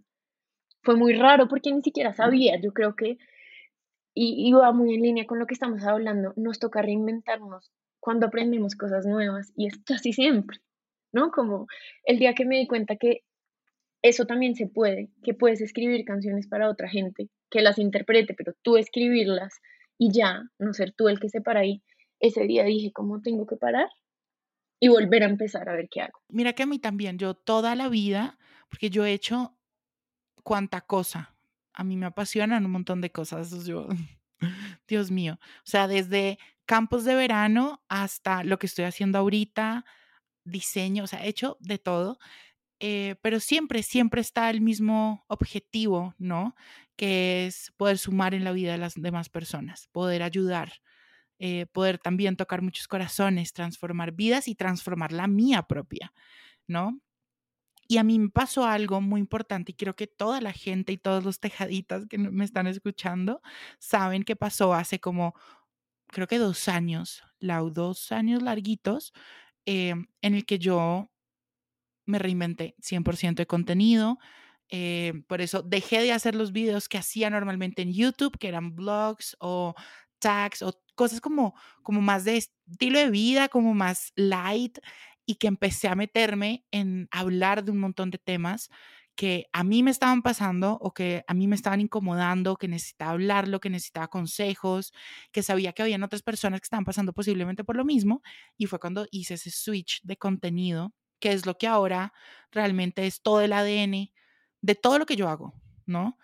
Fue 0.81 0.95
muy 0.95 1.13
raro 1.13 1.47
porque 1.47 1.71
ni 1.71 1.81
siquiera 1.81 2.13
sabía, 2.13 2.59
yo 2.59 2.73
creo 2.73 2.95
que, 2.95 3.17
y, 4.15 4.47
y 4.47 4.51
va 4.53 4.71
muy 4.71 4.95
en 4.95 5.01
línea 5.01 5.27
con 5.27 5.37
lo 5.39 5.45
que 5.45 5.53
estamos 5.53 5.83
hablando, 5.83 6.33
nos 6.37 6.57
toca 6.57 6.81
reinventarnos 6.81 7.71
cuando 7.99 8.25
aprendemos 8.25 8.75
cosas 8.75 9.05
nuevas 9.05 9.51
y 9.55 9.67
es 9.67 9.77
casi 9.85 10.13
siempre, 10.13 10.57
¿no? 11.11 11.31
Como 11.31 11.67
el 12.05 12.17
día 12.17 12.33
que 12.33 12.45
me 12.45 12.57
di 12.57 12.65
cuenta 12.65 12.95
que 12.95 13.23
eso 14.01 14.25
también 14.25 14.55
se 14.55 14.67
puede, 14.67 15.09
que 15.21 15.33
puedes 15.33 15.61
escribir 15.61 16.05
canciones 16.05 16.47
para 16.47 16.69
otra 16.69 16.89
gente, 16.89 17.29
que 17.51 17.61
las 17.61 17.77
interprete, 17.77 18.33
pero 18.33 18.53
tú 18.63 18.77
escribirlas 18.77 19.61
y 19.97 20.11
ya, 20.11 20.43
no 20.57 20.73
ser 20.73 20.93
tú 20.93 21.09
el 21.09 21.19
que 21.19 21.29
se 21.29 21.41
para 21.41 21.59
ahí. 21.59 21.83
Ese 22.19 22.45
día 22.45 22.63
dije, 22.63 22.91
¿cómo 22.93 23.21
tengo 23.21 23.45
que 23.45 23.57
parar? 23.57 23.89
Y 24.79 24.87
volver 24.87 25.23
a 25.23 25.27
empezar 25.27 25.69
a 25.69 25.73
ver 25.73 25.89
qué 25.91 26.01
hago. 26.01 26.19
Mira 26.29 26.53
que 26.53 26.63
a 26.63 26.65
mí 26.65 26.79
también, 26.79 27.19
yo 27.19 27.35
toda 27.35 27.75
la 27.75 27.89
vida 27.89 28.39
porque 28.71 28.89
yo 28.89 29.05
he 29.05 29.13
hecho 29.13 29.55
cuanta 30.43 30.81
cosa. 30.81 31.35
A 31.73 31.83
mí 31.83 31.97
me 31.97 32.07
apasionan 32.07 32.65
un 32.65 32.71
montón 32.71 33.01
de 33.01 33.11
cosas. 33.11 33.65
Yo, 33.65 33.87
Dios 34.87 35.11
mío. 35.11 35.37
O 35.41 35.69
sea, 35.69 35.87
desde 35.87 36.39
campos 36.65 37.03
de 37.03 37.15
verano 37.15 37.83
hasta 37.89 38.43
lo 38.43 38.57
que 38.57 38.67
estoy 38.67 38.85
haciendo 38.85 39.19
ahorita, 39.19 39.85
diseño, 40.45 41.03
o 41.03 41.07
sea, 41.07 41.23
he 41.23 41.27
hecho 41.27 41.57
de 41.59 41.77
todo. 41.77 42.17
Eh, 42.79 43.15
pero 43.21 43.39
siempre, 43.39 43.83
siempre 43.83 44.21
está 44.21 44.49
el 44.49 44.61
mismo 44.61 45.23
objetivo, 45.27 46.15
¿no? 46.17 46.55
Que 46.95 47.45
es 47.45 47.71
poder 47.77 47.97
sumar 47.97 48.33
en 48.33 48.43
la 48.43 48.53
vida 48.53 48.71
de 48.71 48.79
las 48.79 48.95
demás 48.95 49.29
personas, 49.29 49.87
poder 49.91 50.23
ayudar, 50.23 50.73
eh, 51.39 51.67
poder 51.67 51.99
también 51.99 52.37
tocar 52.37 52.61
muchos 52.61 52.87
corazones, 52.87 53.53
transformar 53.53 54.13
vidas 54.13 54.47
y 54.47 54.55
transformar 54.55 55.11
la 55.11 55.27
mía 55.27 55.63
propia, 55.63 56.13
¿no? 56.67 57.01
Y 57.91 57.97
a 57.97 58.05
mí 58.05 58.17
me 58.19 58.29
pasó 58.29 58.65
algo 58.65 59.01
muy 59.01 59.19
importante 59.19 59.73
y 59.73 59.75
quiero 59.75 59.97
que 59.97 60.07
toda 60.07 60.39
la 60.39 60.53
gente 60.53 60.93
y 60.93 60.97
todos 60.97 61.25
los 61.25 61.41
tejaditas 61.41 62.05
que 62.07 62.17
me 62.17 62.45
están 62.45 62.65
escuchando 62.67 63.41
saben 63.79 64.23
que 64.23 64.37
pasó 64.37 64.73
hace 64.73 65.01
como, 65.01 65.35
creo 66.07 66.25
que 66.25 66.37
dos 66.37 66.69
años, 66.69 67.21
Lau, 67.39 67.69
dos 67.69 68.13
años 68.13 68.43
larguitos, 68.43 69.11
em, 69.65 70.07
en 70.21 70.35
el 70.35 70.45
que 70.45 70.57
yo 70.57 71.11
me 72.05 72.17
reinventé 72.17 72.75
100% 72.81 73.41
de 73.41 73.47
contenido. 73.47 74.19
Eh, 74.69 75.23
por 75.27 75.41
eso 75.41 75.61
dejé 75.61 76.01
de 76.01 76.13
hacer 76.13 76.33
los 76.35 76.53
videos 76.53 76.87
que 76.87 76.97
hacía 76.97 77.29
normalmente 77.29 77.81
en 77.81 77.91
YouTube, 77.93 78.37
que 78.37 78.47
eran 78.47 78.73
blogs 78.73 79.35
o 79.41 79.75
tags 80.19 80.61
o 80.61 80.81
cosas 80.95 81.19
como, 81.19 81.55
como 81.83 81.99
más 82.01 82.23
de 82.23 82.37
estilo 82.37 82.99
de 82.99 83.09
vida, 83.09 83.49
como 83.49 83.73
más 83.73 84.13
light, 84.15 84.79
y 85.25 85.35
que 85.35 85.47
empecé 85.47 85.87
a 85.87 85.95
meterme 85.95 86.65
en 86.71 87.07
hablar 87.11 87.63
de 87.63 87.71
un 87.71 87.79
montón 87.79 88.11
de 88.11 88.17
temas 88.17 88.69
que 89.15 89.47
a 89.53 89.63
mí 89.63 89.83
me 89.83 89.91
estaban 89.91 90.21
pasando 90.21 90.77
o 90.81 90.93
que 90.93 91.23
a 91.27 91.33
mí 91.33 91.47
me 91.47 91.55
estaban 91.55 91.81
incomodando, 91.81 92.55
que 92.55 92.67
necesitaba 92.67 93.11
hablarlo, 93.11 93.59
que 93.59 93.69
necesitaba 93.69 94.07
consejos, 94.07 94.93
que 95.31 95.43
sabía 95.43 95.73
que 95.73 95.83
habían 95.83 96.03
otras 96.03 96.23
personas 96.23 96.59
que 96.61 96.65
estaban 96.65 96.85
pasando 96.85 97.13
posiblemente 97.13 97.63
por 97.63 97.75
lo 97.75 97.85
mismo. 97.85 98.21
Y 98.57 98.65
fue 98.67 98.79
cuando 98.79 99.05
hice 99.11 99.35
ese 99.35 99.51
switch 99.51 100.01
de 100.03 100.17
contenido, 100.17 100.93
que 101.19 101.33
es 101.33 101.45
lo 101.45 101.57
que 101.57 101.67
ahora 101.67 102.13
realmente 102.51 103.05
es 103.05 103.21
todo 103.21 103.41
el 103.41 103.53
ADN 103.53 104.11
de 104.61 104.75
todo 104.75 104.97
lo 104.99 105.05
que 105.05 105.15
yo 105.15 105.27
hago, 105.29 105.53
¿no? 105.85 106.17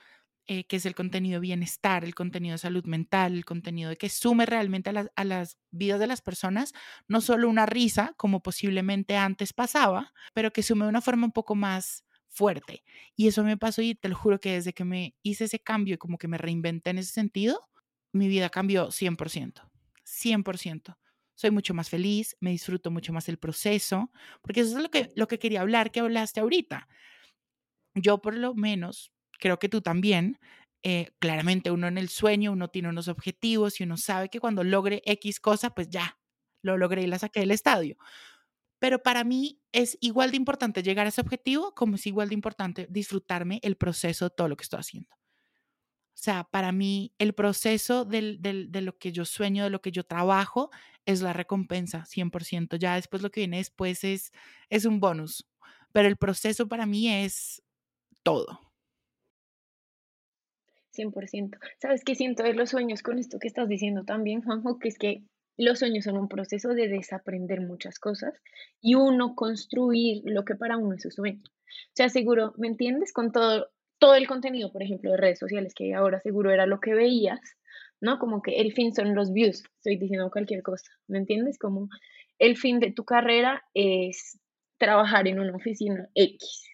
Eh, 0.49 0.65
que 0.65 0.77
es 0.77 0.85
el 0.85 0.95
contenido 0.95 1.41
bienestar, 1.41 2.05
el 2.05 2.15
contenido 2.15 2.53
de 2.53 2.59
salud 2.59 2.85
mental, 2.85 3.33
el 3.33 3.43
contenido 3.43 3.89
de 3.89 3.97
que 3.97 4.07
sume 4.07 4.45
realmente 4.45 4.91
a 4.91 4.93
las, 4.93 5.11
a 5.17 5.25
las 5.25 5.57
vidas 5.71 5.99
de 5.99 6.07
las 6.07 6.21
personas, 6.21 6.73
no 7.09 7.19
solo 7.19 7.49
una 7.49 7.65
risa, 7.65 8.13
como 8.15 8.41
posiblemente 8.41 9.17
antes 9.17 9.51
pasaba, 9.51 10.13
pero 10.33 10.53
que 10.53 10.63
sume 10.63 10.85
de 10.85 10.89
una 10.89 11.01
forma 11.01 11.25
un 11.25 11.33
poco 11.33 11.53
más 11.55 12.05
fuerte. 12.29 12.83
Y 13.15 13.27
eso 13.27 13.43
me 13.43 13.57
pasó 13.57 13.81
y 13.81 13.95
te 13.95 14.07
lo 14.07 14.15
juro 14.15 14.39
que 14.39 14.53
desde 14.53 14.71
que 14.71 14.85
me 14.85 15.15
hice 15.21 15.45
ese 15.45 15.59
cambio 15.59 15.95
y 15.95 15.97
como 15.97 16.17
que 16.17 16.29
me 16.29 16.37
reinventé 16.37 16.91
en 16.91 16.99
ese 16.99 17.11
sentido, 17.11 17.67
mi 18.13 18.29
vida 18.29 18.49
cambió 18.49 18.89
100%, 18.91 19.69
100%. 20.05 20.97
Soy 21.35 21.51
mucho 21.51 21.73
más 21.73 21.89
feliz, 21.89 22.37
me 22.39 22.51
disfruto 22.51 22.89
mucho 22.89 23.11
más 23.11 23.27
el 23.27 23.37
proceso, 23.37 24.11
porque 24.41 24.61
eso 24.61 24.77
es 24.77 24.83
lo 24.83 24.89
que, 24.89 25.09
lo 25.15 25.27
que 25.27 25.39
quería 25.39 25.61
hablar, 25.61 25.91
que 25.91 25.99
hablaste 25.99 26.39
ahorita. 26.39 26.87
Yo 27.95 28.19
por 28.21 28.35
lo 28.35 28.55
menos, 28.55 29.11
creo 29.37 29.59
que 29.59 29.69
tú 29.69 29.81
también, 29.81 30.39
eh, 30.83 31.11
claramente 31.19 31.71
uno 31.71 31.87
en 31.87 31.97
el 31.97 32.09
sueño, 32.09 32.51
uno 32.51 32.69
tiene 32.69 32.89
unos 32.89 33.07
objetivos 33.07 33.79
y 33.79 33.83
uno 33.83 33.97
sabe 33.97 34.29
que 34.29 34.39
cuando 34.39 34.63
logre 34.63 35.01
X 35.05 35.39
cosa, 35.39 35.71
pues 35.71 35.89
ya, 35.89 36.17
lo 36.61 36.77
logré 36.77 37.03
y 37.03 37.07
la 37.07 37.19
saqué 37.19 37.41
del 37.41 37.51
estadio. 37.51 37.97
Pero 38.79 39.01
para 39.01 39.23
mí 39.23 39.59
es 39.71 39.97
igual 40.01 40.31
de 40.31 40.37
importante 40.37 40.83
llegar 40.83 41.05
a 41.07 41.09
ese 41.09 41.21
objetivo 41.21 41.73
como 41.73 41.95
es 41.95 42.05
igual 42.05 42.29
de 42.29 42.35
importante 42.35 42.87
disfrutarme 42.89 43.59
el 43.63 43.75
proceso 43.75 44.25
de 44.29 44.35
todo 44.35 44.47
lo 44.47 44.55
que 44.57 44.63
estoy 44.63 44.79
haciendo. 44.79 45.09
O 46.17 46.19
sea, 46.19 46.45
para 46.45 46.71
mí 46.71 47.13
el 47.19 47.33
proceso 47.33 48.03
del, 48.03 48.41
del, 48.41 48.71
de 48.71 48.81
lo 48.81 48.97
que 48.97 49.11
yo 49.11 49.23
sueño, 49.23 49.63
de 49.63 49.69
lo 49.69 49.81
que 49.81 49.91
yo 49.91 50.03
trabajo, 50.03 50.71
es 51.05 51.21
la 51.21 51.31
recompensa, 51.31 52.05
100%. 52.05 52.75
Ya 52.77 52.95
después 52.95 53.21
lo 53.21 53.29
que 53.29 53.41
viene 53.41 53.57
después 53.57 54.03
es, 54.03 54.31
es 54.69 54.85
un 54.85 54.99
bonus. 54.99 55.47
Pero 55.91 56.07
el 56.07 56.17
proceso 56.17 56.67
para 56.67 56.87
mí 56.87 57.09
es 57.09 57.61
todo. 58.23 58.66
100%. 60.97 61.57
¿Sabes 61.79 62.03
qué 62.03 62.15
siento 62.15 62.43
de 62.43 62.53
los 62.53 62.71
sueños 62.71 63.03
con 63.03 63.19
esto 63.19 63.39
que 63.39 63.47
estás 63.47 63.69
diciendo 63.69 64.03
también, 64.03 64.41
Juanjo? 64.41 64.79
Que 64.79 64.89
es 64.89 64.97
que 64.97 65.23
los 65.57 65.79
sueños 65.79 66.05
son 66.05 66.17
un 66.17 66.27
proceso 66.27 66.69
de 66.69 66.87
desaprender 66.87 67.61
muchas 67.61 67.99
cosas 67.99 68.33
y 68.81 68.95
uno 68.95 69.35
construir 69.35 70.21
lo 70.25 70.45
que 70.45 70.55
para 70.55 70.77
uno 70.77 70.95
es 70.95 71.01
su 71.01 71.11
sueño. 71.11 71.41
O 71.45 71.95
sea, 71.95 72.09
seguro, 72.09 72.53
¿me 72.57 72.67
entiendes? 72.67 73.11
Con 73.11 73.31
todo, 73.31 73.69
todo 73.99 74.15
el 74.15 74.27
contenido, 74.27 74.71
por 74.71 74.83
ejemplo, 74.83 75.11
de 75.11 75.17
redes 75.17 75.39
sociales, 75.39 75.73
que 75.73 75.93
ahora 75.93 76.19
seguro 76.21 76.51
era 76.51 76.65
lo 76.65 76.79
que 76.79 76.93
veías, 76.93 77.39
¿no? 77.99 78.19
Como 78.19 78.41
que 78.41 78.61
el 78.61 78.73
fin 78.73 78.93
son 78.93 79.15
los 79.15 79.33
views, 79.33 79.63
estoy 79.77 79.97
diciendo 79.97 80.29
cualquier 80.31 80.61
cosa, 80.61 80.91
¿me 81.07 81.17
entiendes? 81.17 81.57
Como 81.57 81.89
el 82.39 82.55
fin 82.57 82.79
de 82.79 82.91
tu 82.91 83.03
carrera 83.03 83.63
es 83.73 84.39
trabajar 84.77 85.27
en 85.27 85.39
una 85.39 85.55
oficina 85.55 86.07
X. 86.13 86.69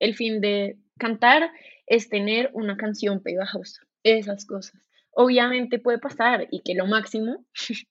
El 0.00 0.14
fin 0.14 0.40
de 0.40 0.78
cantar 0.98 1.50
es 1.86 2.08
tener 2.08 2.50
una 2.54 2.76
canción 2.76 3.22
pegajosa, 3.22 3.82
esas 4.02 4.46
cosas 4.46 4.84
obviamente 5.14 5.78
puede 5.78 5.98
pasar 5.98 6.46
y 6.50 6.62
que 6.62 6.74
lo 6.74 6.86
máximo, 6.86 7.44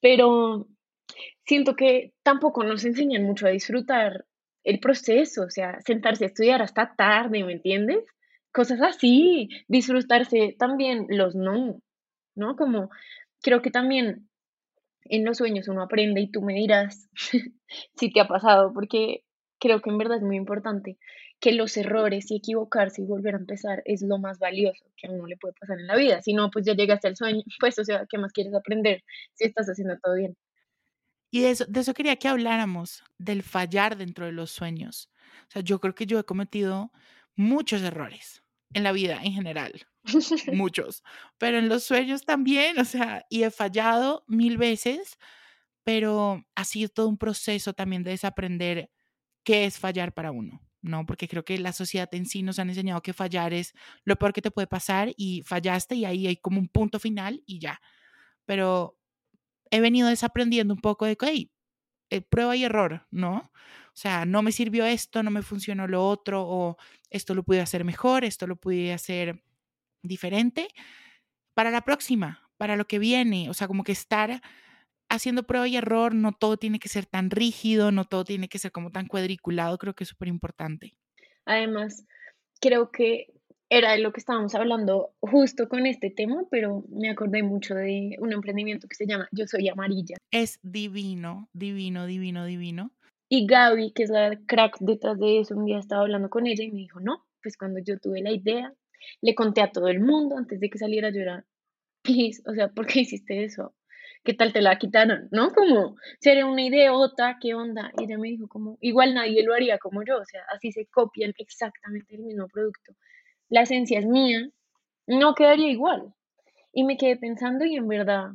pero 0.00 0.68
siento 1.46 1.76
que 1.76 2.12
tampoco 2.22 2.64
nos 2.64 2.84
enseñan 2.84 3.24
mucho 3.24 3.46
a 3.46 3.50
disfrutar 3.50 4.26
el 4.64 4.80
proceso, 4.80 5.44
o 5.44 5.50
sea, 5.50 5.80
sentarse 5.82 6.24
a 6.24 6.28
estudiar 6.28 6.62
hasta 6.62 6.94
tarde, 6.96 7.44
¿me 7.44 7.52
entiendes? 7.52 8.04
Cosas 8.52 8.80
así, 8.80 9.48
disfrutarse 9.68 10.56
también 10.58 11.06
los 11.08 11.34
no, 11.34 11.80
¿no? 12.34 12.56
Como 12.56 12.90
creo 13.42 13.62
que 13.62 13.70
también 13.70 14.28
en 15.04 15.24
los 15.24 15.38
sueños 15.38 15.68
uno 15.68 15.82
aprende 15.82 16.22
y 16.22 16.30
tú 16.30 16.40
me 16.40 16.54
dirás 16.54 17.08
si 17.96 18.10
te 18.10 18.20
ha 18.20 18.28
pasado, 18.28 18.72
porque 18.72 19.24
creo 19.64 19.80
que 19.80 19.88
en 19.88 19.96
verdad 19.96 20.18
es 20.18 20.22
muy 20.22 20.36
importante 20.36 20.98
que 21.40 21.52
los 21.52 21.78
errores 21.78 22.30
y 22.30 22.36
equivocarse 22.36 23.00
y 23.00 23.06
volver 23.06 23.34
a 23.34 23.38
empezar 23.38 23.82
es 23.86 24.02
lo 24.02 24.18
más 24.18 24.38
valioso 24.38 24.84
que 24.94 25.06
a 25.06 25.10
uno 25.10 25.26
le 25.26 25.38
puede 25.38 25.54
pasar 25.58 25.80
en 25.80 25.86
la 25.86 25.96
vida. 25.96 26.20
Si 26.20 26.34
no, 26.34 26.50
pues 26.50 26.66
ya 26.66 26.74
llegaste 26.74 27.08
al 27.08 27.16
sueño, 27.16 27.42
pues 27.60 27.78
o 27.78 27.84
sea, 27.84 28.04
¿qué 28.10 28.18
más 28.18 28.32
quieres 28.32 28.52
aprender 28.52 29.02
si 29.32 29.46
estás 29.46 29.66
haciendo 29.66 29.98
todo 30.02 30.16
bien? 30.16 30.36
Y 31.30 31.40
de 31.40 31.50
eso, 31.50 31.64
de 31.66 31.80
eso 31.80 31.94
quería 31.94 32.16
que 32.16 32.28
habláramos, 32.28 33.02
del 33.16 33.42
fallar 33.42 33.96
dentro 33.96 34.26
de 34.26 34.32
los 34.32 34.50
sueños. 34.50 35.10
O 35.48 35.50
sea, 35.50 35.62
yo 35.62 35.80
creo 35.80 35.94
que 35.94 36.04
yo 36.04 36.18
he 36.18 36.24
cometido 36.24 36.92
muchos 37.34 37.80
errores 37.80 38.42
en 38.74 38.82
la 38.82 38.92
vida 38.92 39.18
en 39.22 39.32
general, 39.32 39.72
muchos, 40.52 41.02
pero 41.38 41.58
en 41.58 41.70
los 41.70 41.84
sueños 41.84 42.26
también, 42.26 42.78
o 42.78 42.84
sea, 42.84 43.24
y 43.30 43.44
he 43.44 43.50
fallado 43.50 44.24
mil 44.28 44.58
veces, 44.58 45.16
pero 45.84 46.44
ha 46.54 46.64
sido 46.64 46.90
todo 46.90 47.08
un 47.08 47.16
proceso 47.16 47.72
también 47.72 48.02
de 48.02 48.10
desaprender 48.10 48.90
qué 49.44 49.66
es 49.66 49.78
fallar 49.78 50.12
para 50.14 50.32
uno. 50.32 50.60
¿no? 50.84 51.06
Porque 51.06 51.28
creo 51.28 51.44
que 51.44 51.58
la 51.58 51.72
sociedad 51.72 52.14
en 52.14 52.26
sí 52.26 52.42
nos 52.42 52.58
han 52.58 52.68
enseñado 52.68 53.00
que 53.02 53.14
fallar 53.14 53.54
es 53.54 53.72
lo 54.04 54.16
peor 54.16 54.34
que 54.34 54.42
te 54.42 54.50
puede 54.50 54.66
pasar 54.66 55.12
y 55.16 55.42
fallaste 55.42 55.94
y 55.94 56.04
ahí 56.04 56.26
hay 56.26 56.36
como 56.36 56.60
un 56.60 56.68
punto 56.68 57.00
final 57.00 57.42
y 57.46 57.58
ya. 57.58 57.80
Pero 58.44 58.98
he 59.70 59.80
venido 59.80 60.08
desaprendiendo 60.08 60.74
un 60.74 60.80
poco 60.80 61.06
de 61.06 61.16
hey, 61.20 61.50
eh, 62.10 62.20
prueba 62.20 62.54
y 62.54 62.64
error, 62.64 63.06
¿no? 63.10 63.50
O 63.94 63.96
sea, 63.96 64.26
no 64.26 64.42
me 64.42 64.52
sirvió 64.52 64.84
esto, 64.84 65.22
no 65.22 65.30
me 65.30 65.42
funcionó 65.42 65.86
lo 65.88 66.06
otro, 66.06 66.42
o 66.46 66.76
esto 67.10 67.34
lo 67.34 67.44
pude 67.44 67.60
hacer 67.60 67.84
mejor, 67.84 68.24
esto 68.24 68.46
lo 68.46 68.56
pude 68.56 68.92
hacer 68.92 69.42
diferente. 70.02 70.68
Para 71.54 71.70
la 71.70 71.82
próxima, 71.82 72.50
para 72.56 72.76
lo 72.76 72.86
que 72.86 72.98
viene, 72.98 73.48
o 73.50 73.54
sea, 73.54 73.68
como 73.68 73.84
que 73.84 73.92
estar 73.92 74.42
haciendo 75.08 75.44
prueba 75.44 75.68
y 75.68 75.76
error, 75.76 76.14
no 76.14 76.32
todo 76.32 76.56
tiene 76.56 76.78
que 76.78 76.88
ser 76.88 77.06
tan 77.06 77.30
rígido, 77.30 77.92
no 77.92 78.04
todo 78.04 78.24
tiene 78.24 78.48
que 78.48 78.58
ser 78.58 78.72
como 78.72 78.90
tan 78.90 79.06
cuadriculado, 79.06 79.78
creo 79.78 79.94
que 79.94 80.04
es 80.04 80.10
súper 80.10 80.28
importante. 80.28 80.94
Además, 81.44 82.06
creo 82.60 82.90
que 82.90 83.34
era 83.70 83.92
de 83.92 83.98
lo 83.98 84.12
que 84.12 84.20
estábamos 84.20 84.54
hablando 84.54 85.14
justo 85.20 85.68
con 85.68 85.86
este 85.86 86.10
tema, 86.10 86.44
pero 86.50 86.84
me 86.90 87.10
acordé 87.10 87.42
mucho 87.42 87.74
de 87.74 88.16
un 88.20 88.32
emprendimiento 88.32 88.86
que 88.88 88.94
se 88.94 89.06
llama 89.06 89.28
Yo 89.32 89.46
Soy 89.46 89.68
Amarilla. 89.68 90.16
Es 90.30 90.60
divino, 90.62 91.48
divino, 91.52 92.06
divino, 92.06 92.44
divino. 92.44 92.92
Y 93.28 93.46
Gaby, 93.46 93.92
que 93.92 94.04
es 94.04 94.10
la 94.10 94.38
crack 94.46 94.76
detrás 94.80 95.18
de 95.18 95.40
eso, 95.40 95.56
un 95.56 95.64
día 95.64 95.78
estaba 95.78 96.02
hablando 96.02 96.28
con 96.30 96.46
ella 96.46 96.62
y 96.62 96.70
me 96.70 96.78
dijo, 96.80 97.00
no, 97.00 97.24
pues 97.42 97.56
cuando 97.56 97.80
yo 97.80 97.98
tuve 97.98 98.22
la 98.22 98.32
idea, 98.32 98.72
le 99.22 99.34
conté 99.34 99.62
a 99.62 99.72
todo 99.72 99.88
el 99.88 100.00
mundo 100.00 100.36
antes 100.36 100.60
de 100.60 100.70
que 100.70 100.78
saliera 100.78 101.08
a 101.08 101.12
llorar, 101.12 101.44
please, 102.02 102.42
o 102.46 102.54
sea, 102.54 102.68
¿por 102.68 102.86
qué 102.86 103.00
hiciste 103.00 103.44
eso? 103.44 103.74
¿Qué 104.24 104.34
tal 104.34 104.52
te 104.52 104.62
la 104.62 104.78
quitaron? 104.78 105.28
¿No? 105.30 105.52
Como, 105.52 105.96
sería 106.18 106.46
una 106.46 106.62
idiota, 106.62 107.36
¿qué 107.40 107.54
onda? 107.54 107.92
Y 107.98 108.04
ella 108.04 108.18
me 108.18 108.28
dijo 108.28 108.48
como, 108.48 108.78
igual 108.80 109.14
nadie 109.14 109.44
lo 109.44 109.54
haría 109.54 109.78
como 109.78 110.02
yo, 110.02 110.18
o 110.18 110.24
sea, 110.24 110.42
así 110.52 110.72
se 110.72 110.86
copian 110.86 111.34
exactamente 111.38 112.16
el 112.16 112.22
mismo 112.22 112.48
producto. 112.48 112.94
La 113.48 113.62
esencia 113.62 113.98
es 113.98 114.06
mía, 114.06 114.48
no 115.06 115.34
quedaría 115.34 115.70
igual. 115.70 116.14
Y 116.72 116.84
me 116.84 116.96
quedé 116.96 117.16
pensando 117.16 117.64
y 117.64 117.76
en 117.76 117.86
verdad, 117.86 118.30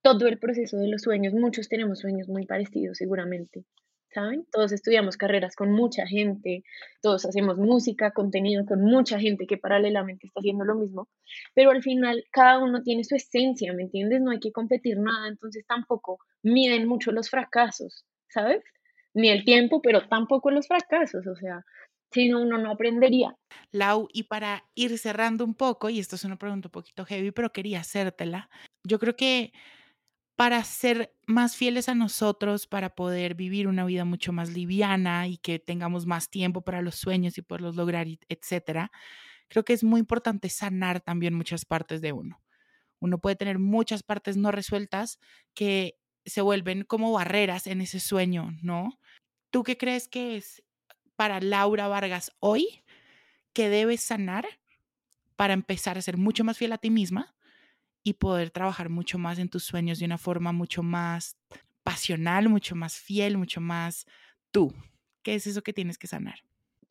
todo 0.00 0.28
el 0.28 0.38
proceso 0.38 0.78
de 0.78 0.88
los 0.88 1.02
sueños, 1.02 1.34
muchos 1.34 1.68
tenemos 1.68 1.98
sueños 1.98 2.28
muy 2.28 2.46
parecidos 2.46 2.96
seguramente. 2.96 3.64
¿Saben? 4.12 4.46
Todos 4.50 4.72
estudiamos 4.72 5.16
carreras 5.16 5.54
con 5.56 5.72
mucha 5.72 6.06
gente, 6.06 6.64
todos 7.02 7.24
hacemos 7.26 7.58
música, 7.58 8.12
contenido 8.12 8.64
con 8.66 8.82
mucha 8.82 9.18
gente 9.18 9.46
que 9.46 9.58
paralelamente 9.58 10.26
está 10.26 10.40
haciendo 10.40 10.64
lo 10.64 10.74
mismo, 10.74 11.08
pero 11.54 11.70
al 11.70 11.82
final 11.82 12.24
cada 12.30 12.58
uno 12.58 12.82
tiene 12.82 13.04
su 13.04 13.14
esencia, 13.14 13.72
¿me 13.72 13.82
entiendes? 13.82 14.20
No 14.20 14.30
hay 14.30 14.40
que 14.40 14.52
competir 14.52 14.98
nada, 14.98 15.28
entonces 15.28 15.64
tampoco 15.66 16.18
miden 16.42 16.86
mucho 16.88 17.12
los 17.12 17.30
fracasos, 17.30 18.04
¿sabes? 18.28 18.62
Ni 19.14 19.28
el 19.28 19.44
tiempo, 19.44 19.80
pero 19.82 20.08
tampoco 20.08 20.50
los 20.50 20.66
fracasos, 20.66 21.26
o 21.26 21.36
sea, 21.36 21.64
si 22.10 22.28
no, 22.28 22.40
uno 22.40 22.58
no 22.58 22.70
aprendería. 22.70 23.36
Lau, 23.72 24.08
y 24.12 24.24
para 24.24 24.64
ir 24.74 24.96
cerrando 24.98 25.44
un 25.44 25.54
poco, 25.54 25.90
y 25.90 25.98
esto 25.98 26.16
es 26.16 26.24
una 26.24 26.36
pregunta 26.36 26.68
un 26.68 26.72
poquito 26.72 27.04
heavy, 27.04 27.30
pero 27.32 27.52
quería 27.52 27.80
hacértela, 27.80 28.48
yo 28.84 28.98
creo 28.98 29.16
que 29.16 29.52
para 30.36 30.62
ser 30.64 31.14
más 31.26 31.56
fieles 31.56 31.88
a 31.88 31.94
nosotros, 31.94 32.66
para 32.66 32.94
poder 32.94 33.34
vivir 33.34 33.68
una 33.68 33.84
vida 33.86 34.04
mucho 34.04 34.32
más 34.32 34.50
liviana 34.50 35.28
y 35.28 35.38
que 35.38 35.58
tengamos 35.58 36.06
más 36.06 36.30
tiempo 36.30 36.62
para 36.62 36.82
los 36.82 36.96
sueños 36.96 37.38
y 37.38 37.42
poderlos 37.42 37.76
lograr, 37.76 38.06
etcétera. 38.28 38.92
Creo 39.48 39.64
que 39.64 39.72
es 39.74 39.84
muy 39.84 40.00
importante 40.00 40.48
sanar 40.50 41.00
también 41.00 41.34
muchas 41.34 41.64
partes 41.64 42.02
de 42.02 42.12
uno. 42.12 42.42
Uno 43.00 43.18
puede 43.18 43.36
tener 43.36 43.58
muchas 43.58 44.02
partes 44.02 44.36
no 44.36 44.52
resueltas 44.52 45.18
que 45.54 45.96
se 46.26 46.40
vuelven 46.42 46.84
como 46.84 47.12
barreras 47.12 47.66
en 47.66 47.80
ese 47.80 48.00
sueño, 48.00 48.52
¿no? 48.62 48.98
¿Tú 49.50 49.62
qué 49.64 49.78
crees 49.78 50.08
que 50.08 50.36
es 50.36 50.62
para 51.16 51.40
Laura 51.40 51.88
Vargas 51.88 52.32
hoy 52.40 52.84
que 53.54 53.68
debes 53.70 54.02
sanar 54.02 54.46
para 55.36 55.54
empezar 55.54 55.98
a 55.98 56.02
ser 56.02 56.16
mucho 56.18 56.44
más 56.44 56.58
fiel 56.58 56.72
a 56.72 56.78
ti 56.78 56.90
misma 56.90 57.35
y 58.06 58.12
poder 58.12 58.50
trabajar 58.50 58.88
mucho 58.88 59.18
más 59.18 59.40
en 59.40 59.48
tus 59.48 59.64
sueños 59.64 59.98
de 59.98 60.04
una 60.04 60.16
forma 60.16 60.52
mucho 60.52 60.84
más 60.84 61.36
pasional, 61.82 62.48
mucho 62.48 62.76
más 62.76 62.96
fiel, 62.96 63.36
mucho 63.36 63.60
más 63.60 64.06
tú? 64.52 64.72
¿Qué 65.24 65.34
es 65.34 65.48
eso 65.48 65.60
que 65.62 65.72
tienes 65.72 65.98
que 65.98 66.06
sanar? 66.06 66.38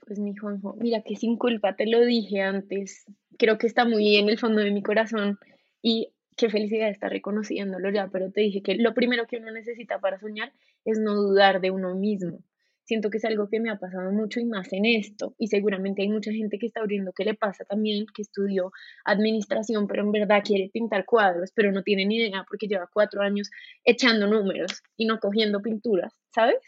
Pues 0.05 0.19
mi 0.19 0.35
Juanjo, 0.35 0.75
mira 0.77 1.03
que 1.03 1.15
sin 1.15 1.37
culpa 1.37 1.77
te 1.77 1.87
lo 1.87 2.01
dije 2.01 2.41
antes, 2.41 3.05
creo 3.37 3.57
que 3.57 3.65
está 3.65 3.85
muy 3.85 4.17
en 4.17 4.27
el 4.27 4.37
fondo 4.37 4.61
de 4.61 4.71
mi 4.71 4.83
corazón 4.83 5.39
y 5.81 6.11
qué 6.35 6.49
felicidad 6.49 6.89
estar 6.89 7.09
reconociéndolo 7.09 7.89
ya, 7.91 8.09
pero 8.09 8.29
te 8.29 8.41
dije 8.41 8.61
que 8.61 8.75
lo 8.75 8.93
primero 8.93 9.25
que 9.25 9.37
uno 9.37 9.51
necesita 9.51 9.99
para 10.01 10.19
soñar 10.19 10.51
es 10.83 10.99
no 10.99 11.15
dudar 11.15 11.61
de 11.61 11.71
uno 11.71 11.95
mismo. 11.95 12.43
Siento 12.85 13.09
que 13.09 13.17
es 13.17 13.25
algo 13.25 13.49
que 13.49 13.59
me 13.59 13.71
ha 13.71 13.79
pasado 13.79 14.11
mucho 14.11 14.39
y 14.39 14.45
más 14.45 14.71
en 14.71 14.85
esto. 14.85 15.33
Y 15.39 15.47
seguramente 15.47 16.03
hay 16.03 16.09
mucha 16.09 16.31
gente 16.31 16.59
que 16.59 16.67
está 16.67 16.81
abriendo 16.81 17.13
que 17.13 17.25
le 17.25 17.33
pasa 17.33 17.65
también, 17.65 18.05
que 18.13 18.21
estudió 18.21 18.71
administración, 19.05 19.87
pero 19.87 20.03
en 20.03 20.11
verdad 20.11 20.43
quiere 20.45 20.69
pintar 20.71 21.05
cuadros, 21.05 21.51
pero 21.55 21.71
no 21.71 21.81
tiene 21.81 22.05
ni 22.05 22.17
idea 22.17 22.45
porque 22.47 22.67
lleva 22.67 22.87
cuatro 22.93 23.21
años 23.21 23.49
echando 23.83 24.27
números 24.27 24.83
y 24.97 25.05
no 25.07 25.19
cogiendo 25.19 25.61
pinturas, 25.61 26.13
¿sabes? 26.33 26.59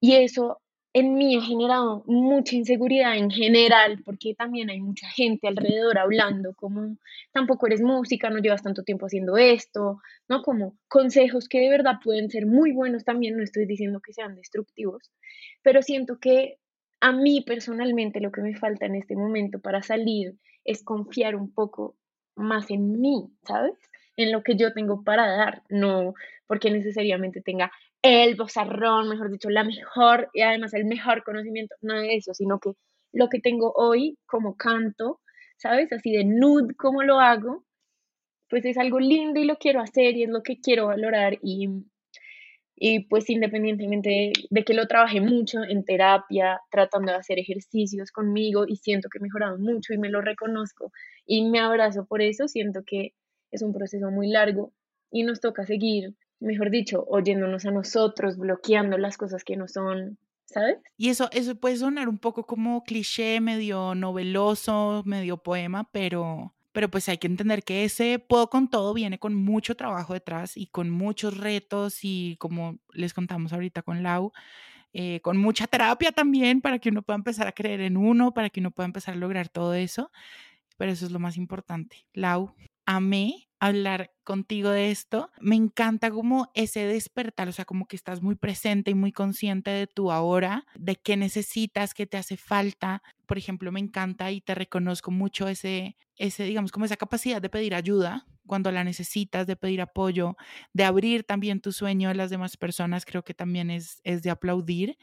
Y 0.00 0.14
eso 0.14 0.61
en 0.94 1.14
mí 1.14 1.36
ha 1.36 1.40
generado 1.40 2.04
mucha 2.06 2.54
inseguridad 2.54 3.16
en 3.16 3.30
general, 3.30 4.02
porque 4.04 4.34
también 4.34 4.68
hay 4.68 4.80
mucha 4.80 5.08
gente 5.08 5.48
alrededor 5.48 5.98
hablando 5.98 6.54
como 6.54 6.98
tampoco 7.32 7.66
eres 7.66 7.80
música, 7.80 8.28
no 8.28 8.38
llevas 8.38 8.62
tanto 8.62 8.82
tiempo 8.82 9.06
haciendo 9.06 9.38
esto, 9.38 10.00
¿no? 10.28 10.42
Como 10.42 10.76
consejos 10.88 11.48
que 11.48 11.60
de 11.60 11.70
verdad 11.70 11.96
pueden 12.04 12.28
ser 12.30 12.46
muy 12.46 12.72
buenos 12.72 13.04
también, 13.04 13.36
no 13.36 13.42
estoy 13.42 13.64
diciendo 13.66 14.00
que 14.00 14.12
sean 14.12 14.34
destructivos, 14.34 15.10
pero 15.62 15.80
siento 15.82 16.18
que 16.20 16.58
a 17.00 17.12
mí 17.12 17.40
personalmente 17.40 18.20
lo 18.20 18.30
que 18.30 18.42
me 18.42 18.54
falta 18.54 18.86
en 18.86 18.96
este 18.96 19.16
momento 19.16 19.60
para 19.60 19.82
salir 19.82 20.36
es 20.64 20.84
confiar 20.84 21.36
un 21.36 21.52
poco 21.52 21.96
más 22.36 22.70
en 22.70 23.00
mí, 23.00 23.30
¿sabes? 23.46 23.74
En 24.16 24.30
lo 24.30 24.42
que 24.42 24.56
yo 24.56 24.74
tengo 24.74 25.02
para 25.04 25.26
dar, 25.26 25.62
no 25.70 26.14
porque 26.46 26.70
necesariamente 26.70 27.40
tenga 27.40 27.72
el 28.02 28.34
bozarrón, 28.36 29.08
mejor 29.08 29.30
dicho, 29.30 29.48
la 29.50 29.64
mejor 29.64 30.28
y 30.34 30.42
además 30.42 30.74
el 30.74 30.84
mejor 30.86 31.22
conocimiento, 31.24 31.74
no 31.80 31.94
de 31.94 32.16
eso, 32.16 32.34
sino 32.34 32.58
que 32.58 32.72
lo 33.12 33.28
que 33.28 33.40
tengo 33.40 33.72
hoy 33.76 34.18
como 34.26 34.56
canto, 34.56 35.20
¿sabes? 35.56 35.92
Así 35.92 36.12
de 36.12 36.24
nude 36.24 36.74
como 36.74 37.02
lo 37.02 37.20
hago, 37.20 37.64
pues 38.48 38.64
es 38.64 38.78
algo 38.78 39.00
lindo 39.00 39.40
y 39.40 39.44
lo 39.46 39.56
quiero 39.56 39.80
hacer 39.80 40.16
y 40.16 40.24
es 40.24 40.30
lo 40.30 40.42
que 40.42 40.60
quiero 40.60 40.86
valorar 40.88 41.38
y, 41.42 41.68
y 42.76 43.00
pues 43.06 43.30
independientemente 43.30 44.32
de, 44.50 44.64
que 44.64 44.74
lo 44.74 44.86
trabajé 44.88 45.20
mucho 45.20 45.62
en 45.62 45.84
terapia, 45.84 46.60
tratando 46.70 47.12
de 47.12 47.18
hacer 47.18 47.38
ejercicios 47.38 48.10
conmigo 48.10 48.64
y 48.66 48.76
siento 48.76 49.08
que 49.08 49.18
he 49.18 49.22
mejorado 49.22 49.58
mucho 49.58 49.94
y 49.94 49.98
me 49.98 50.10
lo 50.10 50.20
reconozco 50.20 50.92
y 51.26 51.48
me 51.48 51.60
abrazo 51.60 52.06
por 52.06 52.22
eso, 52.22 52.48
siento 52.48 52.82
que 52.84 53.14
es 53.52 53.62
un 53.62 53.72
proceso 53.72 54.10
muy 54.10 54.28
largo 54.28 54.72
y 55.10 55.22
nos 55.24 55.40
toca 55.40 55.64
seguir 55.66 56.14
mejor 56.42 56.70
dicho, 56.70 57.04
oyéndonos 57.08 57.64
a 57.64 57.70
nosotros, 57.70 58.36
bloqueando 58.36 58.98
las 58.98 59.16
cosas 59.16 59.44
que 59.44 59.56
no 59.56 59.68
son, 59.68 60.18
¿sabes? 60.44 60.78
Y 60.96 61.08
eso, 61.08 61.28
eso 61.32 61.54
puede 61.54 61.76
sonar 61.76 62.08
un 62.08 62.18
poco 62.18 62.44
como 62.44 62.82
cliché, 62.84 63.40
medio 63.40 63.94
noveloso, 63.94 65.02
medio 65.06 65.38
poema, 65.38 65.88
pero, 65.92 66.54
pero 66.72 66.90
pues 66.90 67.08
hay 67.08 67.18
que 67.18 67.28
entender 67.28 67.62
que 67.62 67.84
ese 67.84 68.18
puedo 68.18 68.50
con 68.50 68.68
todo 68.68 68.92
viene 68.92 69.18
con 69.18 69.34
mucho 69.34 69.76
trabajo 69.76 70.14
detrás 70.14 70.56
y 70.56 70.66
con 70.66 70.90
muchos 70.90 71.38
retos 71.38 72.00
y 72.02 72.36
como 72.38 72.78
les 72.92 73.14
contamos 73.14 73.52
ahorita 73.52 73.82
con 73.82 74.02
Lau, 74.02 74.32
eh, 74.92 75.20
con 75.22 75.38
mucha 75.38 75.66
terapia 75.66 76.12
también 76.12 76.60
para 76.60 76.78
que 76.78 76.90
uno 76.90 77.02
pueda 77.02 77.16
empezar 77.16 77.46
a 77.46 77.52
creer 77.52 77.80
en 77.80 77.96
uno, 77.96 78.34
para 78.34 78.50
que 78.50 78.60
uno 78.60 78.72
pueda 78.72 78.86
empezar 78.86 79.14
a 79.14 79.18
lograr 79.18 79.48
todo 79.48 79.74
eso. 79.74 80.10
Pero 80.76 80.90
eso 80.90 81.06
es 81.06 81.12
lo 81.12 81.18
más 81.18 81.36
importante. 81.36 82.06
Lau, 82.12 82.54
amé 82.96 83.48
hablar 83.62 84.10
contigo 84.24 84.70
de 84.70 84.90
esto. 84.90 85.30
Me 85.40 85.54
encanta 85.54 86.10
como 86.10 86.50
ese 86.54 86.84
despertar, 86.84 87.48
o 87.48 87.52
sea, 87.52 87.64
como 87.64 87.86
que 87.86 87.94
estás 87.94 88.20
muy 88.20 88.34
presente 88.34 88.90
y 88.90 88.94
muy 88.94 89.12
consciente 89.12 89.70
de 89.70 89.86
tu 89.86 90.10
ahora, 90.10 90.66
de 90.74 90.96
qué 90.96 91.16
necesitas, 91.16 91.94
qué 91.94 92.06
te 92.06 92.16
hace 92.16 92.36
falta. 92.36 93.02
Por 93.26 93.38
ejemplo, 93.38 93.70
me 93.70 93.78
encanta 93.78 94.32
y 94.32 94.40
te 94.40 94.56
reconozco 94.56 95.12
mucho 95.12 95.46
ese, 95.46 95.96
ese, 96.16 96.42
digamos, 96.42 96.72
como 96.72 96.86
esa 96.86 96.96
capacidad 96.96 97.40
de 97.40 97.50
pedir 97.50 97.76
ayuda 97.76 98.26
cuando 98.46 98.72
la 98.72 98.82
necesitas, 98.82 99.46
de 99.46 99.54
pedir 99.54 99.80
apoyo, 99.80 100.36
de 100.72 100.82
abrir 100.82 101.22
también 101.22 101.60
tu 101.60 101.70
sueño 101.70 102.08
a 102.10 102.14
las 102.14 102.30
demás 102.30 102.56
personas, 102.56 103.04
creo 103.04 103.22
que 103.22 103.32
también 103.32 103.70
es, 103.70 104.00
es 104.02 104.22
de 104.24 104.30
aplaudir. 104.30 104.98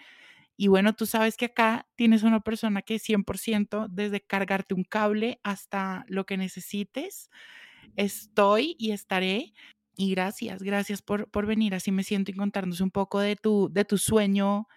Y 0.58 0.68
bueno, 0.68 0.94
tú 0.94 1.06
sabes 1.06 1.38
que 1.38 1.46
acá 1.46 1.88
tienes 1.96 2.24
una 2.24 2.42
persona 2.42 2.82
que 2.82 3.00
100% 3.00 3.88
desde 3.90 4.20
cargarte 4.20 4.74
un 4.74 4.84
cable 4.84 5.40
hasta 5.44 6.04
lo 6.10 6.26
que 6.26 6.36
necesites, 6.36 7.30
estoy 7.96 8.76
y 8.80 8.92
estaré. 8.92 9.54
Y 9.96 10.12
gracias, 10.12 10.64
gracias 10.64 11.02
por, 11.02 11.30
por 11.30 11.46
venir. 11.46 11.76
Así 11.76 11.92
me 11.92 12.04
siento 12.04 12.32
y 12.32 12.36
contarnos 12.36 12.82
un 12.82 12.92
poco 12.92 13.20
de 13.20 13.36
tu, 13.36 13.70
de 13.72 13.86
tu 13.86 13.98
sueño 13.98 14.68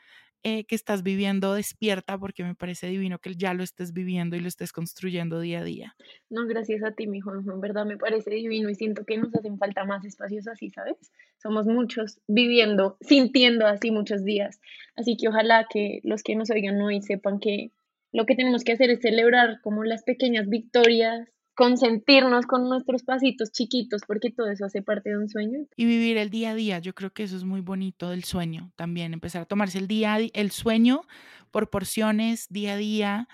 eh, 0.44 0.64
que 0.64 0.74
estás 0.74 1.04
viviendo 1.04 1.54
despierta, 1.54 2.18
porque 2.18 2.42
me 2.42 2.56
parece 2.56 2.88
divino 2.88 3.20
que 3.20 3.32
ya 3.36 3.54
lo 3.54 3.62
estés 3.62 3.92
viviendo 3.92 4.34
y 4.34 4.40
lo 4.40 4.48
estés 4.48 4.72
construyendo 4.72 5.38
día 5.38 5.60
a 5.60 5.64
día. 5.64 5.94
No, 6.30 6.48
gracias 6.48 6.82
a 6.82 6.90
ti, 6.90 7.06
mi 7.06 7.20
Juan, 7.20 7.44
en 7.48 7.60
verdad 7.60 7.86
me 7.86 7.96
parece 7.96 8.30
divino 8.30 8.68
y 8.68 8.74
siento 8.74 9.04
que 9.04 9.18
nos 9.18 9.32
hacen 9.36 9.56
falta 9.56 9.84
más 9.84 10.04
espacios 10.04 10.48
así, 10.48 10.68
¿sabes? 10.70 10.96
Somos 11.40 11.66
muchos 11.66 12.18
viviendo, 12.26 12.96
sintiendo 13.02 13.68
así 13.68 13.92
muchos 13.92 14.24
días. 14.24 14.60
Así 14.96 15.16
que 15.16 15.28
ojalá 15.28 15.68
que 15.70 16.00
los 16.02 16.24
que 16.24 16.34
nos 16.34 16.50
oigan 16.50 16.80
hoy 16.82 17.02
sepan 17.02 17.38
que 17.38 17.70
lo 18.10 18.26
que 18.26 18.34
tenemos 18.34 18.64
que 18.64 18.72
hacer 18.72 18.90
es 18.90 19.00
celebrar 19.00 19.60
como 19.62 19.84
las 19.84 20.02
pequeñas 20.02 20.48
victorias 20.48 21.28
consentirnos 21.54 22.46
con 22.46 22.68
nuestros 22.68 23.02
pasitos 23.02 23.52
chiquitos, 23.52 24.02
porque 24.06 24.30
todo 24.30 24.50
eso 24.50 24.64
hace 24.64 24.82
parte 24.82 25.10
de 25.10 25.18
un 25.18 25.28
sueño. 25.28 25.66
Y 25.76 25.84
vivir 25.84 26.16
el 26.16 26.30
día 26.30 26.50
a 26.50 26.54
día, 26.54 26.78
yo 26.78 26.94
creo 26.94 27.12
que 27.12 27.24
eso 27.24 27.36
es 27.36 27.44
muy 27.44 27.60
bonito 27.60 28.10
del 28.10 28.24
sueño 28.24 28.72
también, 28.76 29.12
empezar 29.12 29.42
a 29.42 29.46
tomarse 29.46 29.78
el 29.78 29.86
día, 29.86 30.16
el 30.32 30.50
sueño 30.50 31.02
por 31.50 31.70
porciones, 31.70 32.48
día 32.48 32.74
a 32.74 32.76
día, 32.76 33.28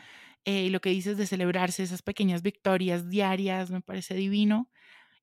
eh, 0.44 0.64
y 0.64 0.70
lo 0.70 0.80
que 0.80 0.90
dices 0.90 1.16
de 1.16 1.26
celebrarse 1.26 1.82
esas 1.82 2.02
pequeñas 2.02 2.42
victorias 2.42 3.08
diarias, 3.08 3.70
me 3.70 3.80
parece 3.80 4.14
divino. 4.14 4.70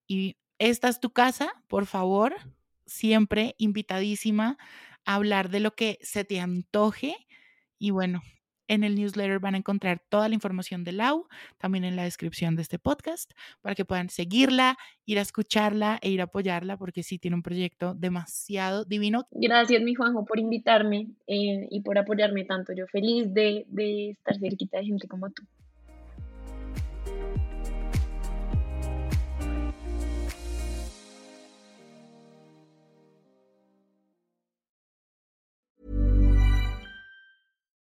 Y 0.07 0.37
esta 0.59 0.87
es 0.87 0.99
tu 0.99 1.11
casa, 1.11 1.51
por 1.67 1.85
favor, 1.85 2.35
siempre 2.85 3.55
invitadísima 3.57 4.57
a 5.03 5.15
hablar 5.15 5.49
de 5.49 5.59
lo 5.59 5.75
que 5.75 5.97
se 6.01 6.23
te 6.23 6.39
antoje. 6.39 7.15
Y 7.79 7.89
bueno, 7.89 8.21
en 8.67 8.83
el 8.83 8.95
newsletter 8.95 9.39
van 9.39 9.55
a 9.55 9.57
encontrar 9.57 10.01
toda 10.09 10.27
la 10.29 10.35
información 10.35 10.83
de 10.83 10.91
Lau, 10.91 11.27
también 11.57 11.83
en 11.83 11.95
la 11.95 12.03
descripción 12.03 12.55
de 12.55 12.61
este 12.61 12.79
podcast, 12.79 13.31
para 13.61 13.75
que 13.75 13.85
puedan 13.85 14.09
seguirla, 14.09 14.77
ir 15.05 15.19
a 15.19 15.21
escucharla 15.21 15.99
e 16.01 16.09
ir 16.09 16.21
a 16.21 16.25
apoyarla, 16.25 16.77
porque 16.77 17.03
sí 17.03 17.19
tiene 17.19 17.35
un 17.35 17.43
proyecto 17.43 17.93
demasiado 17.93 18.85
divino. 18.85 19.27
Gracias, 19.31 19.81
mi 19.81 19.95
Juanjo, 19.95 20.25
por 20.25 20.39
invitarme 20.39 21.07
eh, 21.27 21.67
y 21.69 21.81
por 21.81 21.97
apoyarme 21.97 22.45
tanto. 22.45 22.73
Yo 22.73 22.87
feliz 22.87 23.33
de, 23.33 23.65
de 23.67 24.11
estar 24.11 24.37
cerquita 24.39 24.79
de 24.79 24.85
gente 24.85 25.07
como 25.07 25.29
tú. 25.29 25.43